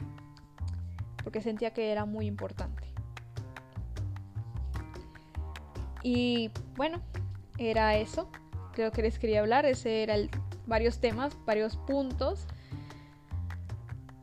[1.23, 2.86] Porque sentía que era muy importante.
[6.07, 7.01] Y bueno,
[7.59, 8.31] era eso.
[8.75, 9.67] Creo que les quería hablar.
[9.67, 10.31] Ese era el,
[10.65, 12.47] varios temas, varios puntos.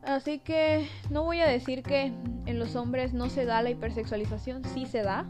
[0.02, 2.14] Así que no voy a decir que
[2.46, 4.64] en los hombres no se da la hipersexualización.
[4.64, 5.26] Sí se da.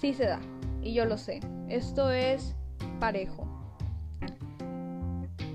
[0.00, 0.40] Sí se da.
[0.80, 1.40] Y yo lo sé.
[1.68, 2.56] Esto es
[2.98, 3.46] parejo.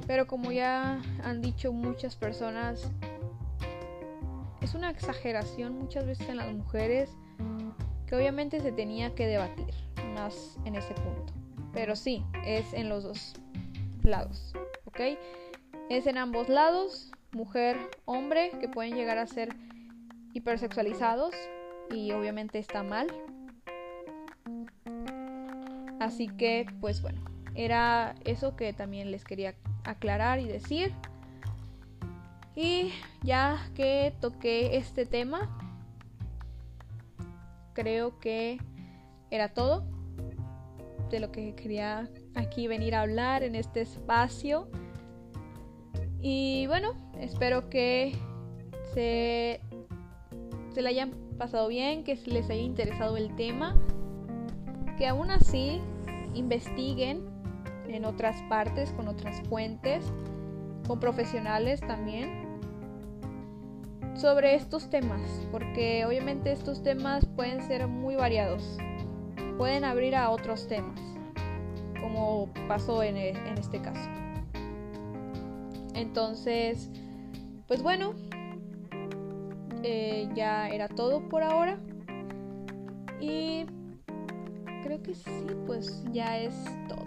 [0.05, 2.91] Pero como ya han dicho muchas personas,
[4.61, 7.09] es una exageración muchas veces en las mujeres
[8.09, 9.71] que obviamente se tenía que debatir
[10.15, 11.31] más en ese punto.
[11.73, 13.33] Pero sí, es en los dos
[14.01, 14.51] lados,
[14.85, 14.99] ¿ok?
[15.89, 19.55] Es en ambos lados, mujer, hombre, que pueden llegar a ser
[20.33, 21.35] hipersexualizados
[21.91, 23.05] y obviamente está mal.
[25.99, 27.21] Así que, pues bueno,
[27.53, 29.53] era eso que también les quería
[29.83, 30.91] aclarar y decir.
[32.55, 32.91] Y
[33.21, 35.58] ya que toqué este tema,
[37.79, 38.57] creo que
[39.31, 39.85] era todo
[41.09, 44.69] de lo que quería aquí venir a hablar en este espacio.
[46.21, 48.13] Y bueno, espero que
[48.93, 49.61] se,
[50.73, 53.77] se le hayan pasado bien, que les haya interesado el tema,
[54.97, 55.79] que aún así
[56.33, 57.29] investiguen
[57.87, 60.03] en otras partes, con otras fuentes,
[60.85, 62.48] con profesionales también
[64.19, 68.77] sobre estos temas, porque obviamente estos temas pueden ser muy variados.
[69.57, 70.99] pueden abrir a otros temas,
[71.99, 74.09] como pasó en, e, en este caso.
[75.93, 76.89] Entonces,
[77.67, 78.13] pues bueno,
[79.83, 81.77] eh, ya era todo por ahora.
[83.19, 83.65] Y
[84.83, 86.55] creo que sí, pues ya es
[86.87, 87.05] todo.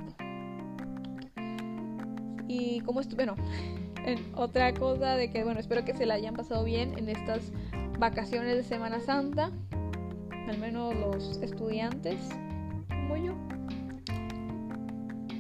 [2.49, 3.43] Y como estuve, bueno,
[4.35, 7.53] otra cosa de que, bueno, espero que se la hayan pasado bien en estas
[7.99, 9.51] vacaciones de Semana Santa,
[10.49, 12.19] al menos los estudiantes
[12.89, 13.35] como yo.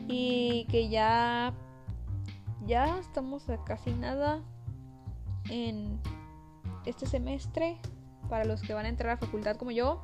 [0.08, 1.54] Y que ya
[2.66, 4.40] ya estamos a casi nada
[5.50, 6.00] en
[6.86, 7.78] este semestre
[8.28, 10.00] para los que van a entrar a facultad como yo.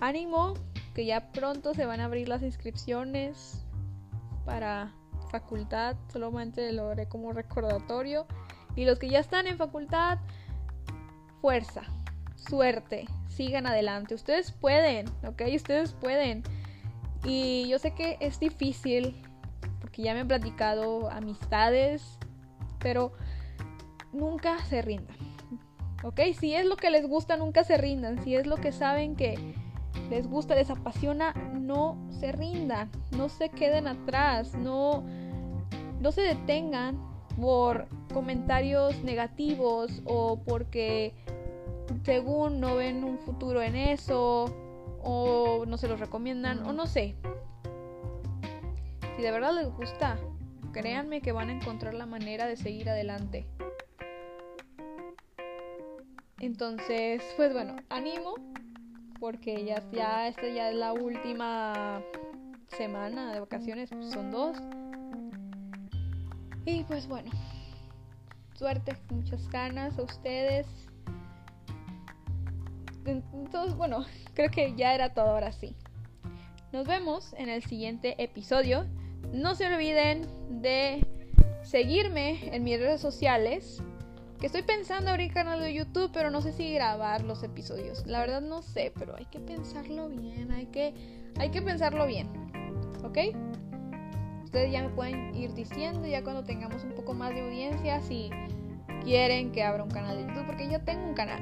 [0.00, 0.54] Ánimo,
[0.94, 3.64] que ya pronto se van a abrir las inscripciones
[4.44, 4.94] para
[5.30, 8.26] facultad, solamente lo haré como recordatorio.
[8.74, 10.18] Y los que ya están en facultad,
[11.40, 11.82] fuerza,
[12.36, 14.14] suerte, sigan adelante.
[14.14, 15.42] Ustedes pueden, ¿ok?
[15.54, 16.42] Ustedes pueden.
[17.24, 19.16] Y yo sé que es difícil,
[19.80, 22.18] porque ya me han platicado amistades,
[22.78, 23.12] pero
[24.12, 25.16] nunca se rindan.
[26.04, 26.20] ¿Ok?
[26.38, 28.22] Si es lo que les gusta, nunca se rindan.
[28.22, 29.54] Si es lo que saben que
[30.10, 32.90] les gusta, les apasiona, no se rindan.
[33.16, 34.54] No se queden atrás.
[34.54, 35.04] No,
[36.00, 36.98] no se detengan
[37.40, 41.12] por comentarios negativos o porque
[42.04, 44.46] según no ven un futuro en eso
[45.02, 47.14] o no se los recomiendan o no sé.
[49.16, 50.18] Si de verdad les gusta,
[50.72, 53.46] créanme que van a encontrar la manera de seguir adelante.
[56.38, 58.34] Entonces, pues bueno, animo
[59.20, 62.02] porque ya, ya esta ya es la última
[62.76, 64.56] semana de vacaciones, pues son dos.
[66.64, 67.30] Y pues bueno,
[68.54, 70.66] suerte, muchas ganas a ustedes.
[73.04, 74.04] Entonces, bueno,
[74.34, 75.76] creo que ya era todo ahora sí.
[76.72, 78.86] Nos vemos en el siguiente episodio.
[79.32, 80.26] No se olviden
[80.60, 81.06] de
[81.62, 83.82] seguirme en mis redes sociales.
[84.40, 88.06] Que estoy pensando abrir canal de YouTube, pero no sé si grabar los episodios.
[88.06, 90.92] La verdad no sé, pero hay que pensarlo bien, hay que,
[91.38, 92.28] hay que pensarlo bien.
[93.02, 93.18] ¿Ok?
[94.44, 98.30] Ustedes ya me pueden ir diciendo ya cuando tengamos un poco más de audiencia si
[99.02, 101.40] quieren que abra un canal de YouTube, porque yo tengo un canal,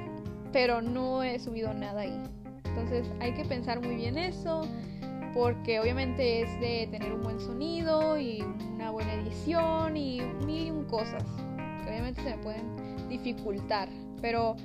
[0.53, 2.23] pero no he subido nada ahí.
[2.65, 4.69] Entonces hay que pensar muy bien eso,
[5.33, 8.41] porque obviamente es de tener un buen sonido y
[8.73, 11.25] una buena edición y mil cosas
[11.85, 12.84] que obviamente se me pueden
[13.19, 13.89] dificultar.
[14.21, 14.57] Pero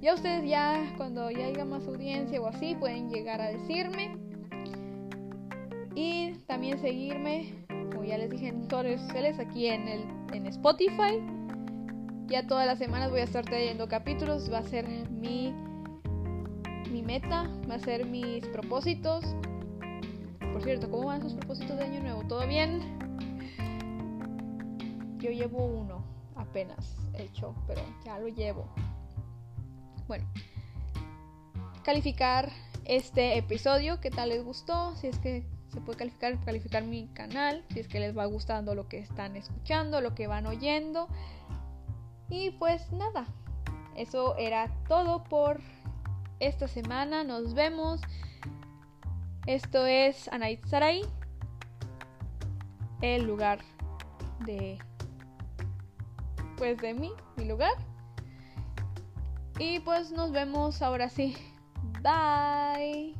[0.00, 4.16] ya ustedes ya, cuando ya haya más audiencia o así, pueden llegar a decirme.
[5.94, 7.54] Y también seguirme,
[7.90, 11.20] como ya les dije en todos sociales, aquí en, el, en Spotify.
[12.26, 14.50] Ya todas las semanas voy a estar trayendo capítulos.
[14.52, 15.52] Va a ser mi,
[16.90, 19.24] mi meta, va a ser mis propósitos.
[20.52, 22.22] Por cierto, ¿cómo van sus propósitos de año nuevo?
[22.28, 22.80] ¿Todo bien?
[25.18, 26.03] Yo llevo uno
[26.36, 28.68] apenas hecho, pero ya lo llevo.
[30.06, 30.26] Bueno,
[31.82, 32.50] calificar
[32.84, 37.64] este episodio, qué tal les gustó, si es que se puede calificar, calificar mi canal,
[37.72, 41.08] si es que les va gustando lo que están escuchando, lo que van oyendo.
[42.28, 43.26] Y pues nada,
[43.96, 45.60] eso era todo por
[46.38, 48.00] esta semana, nos vemos.
[49.46, 51.02] Esto es Anait Sarai,
[53.02, 53.58] el lugar
[54.46, 54.78] de
[56.56, 57.74] pues de mí, mi lugar.
[59.58, 61.36] Y pues nos vemos ahora sí.
[62.02, 63.14] Bye.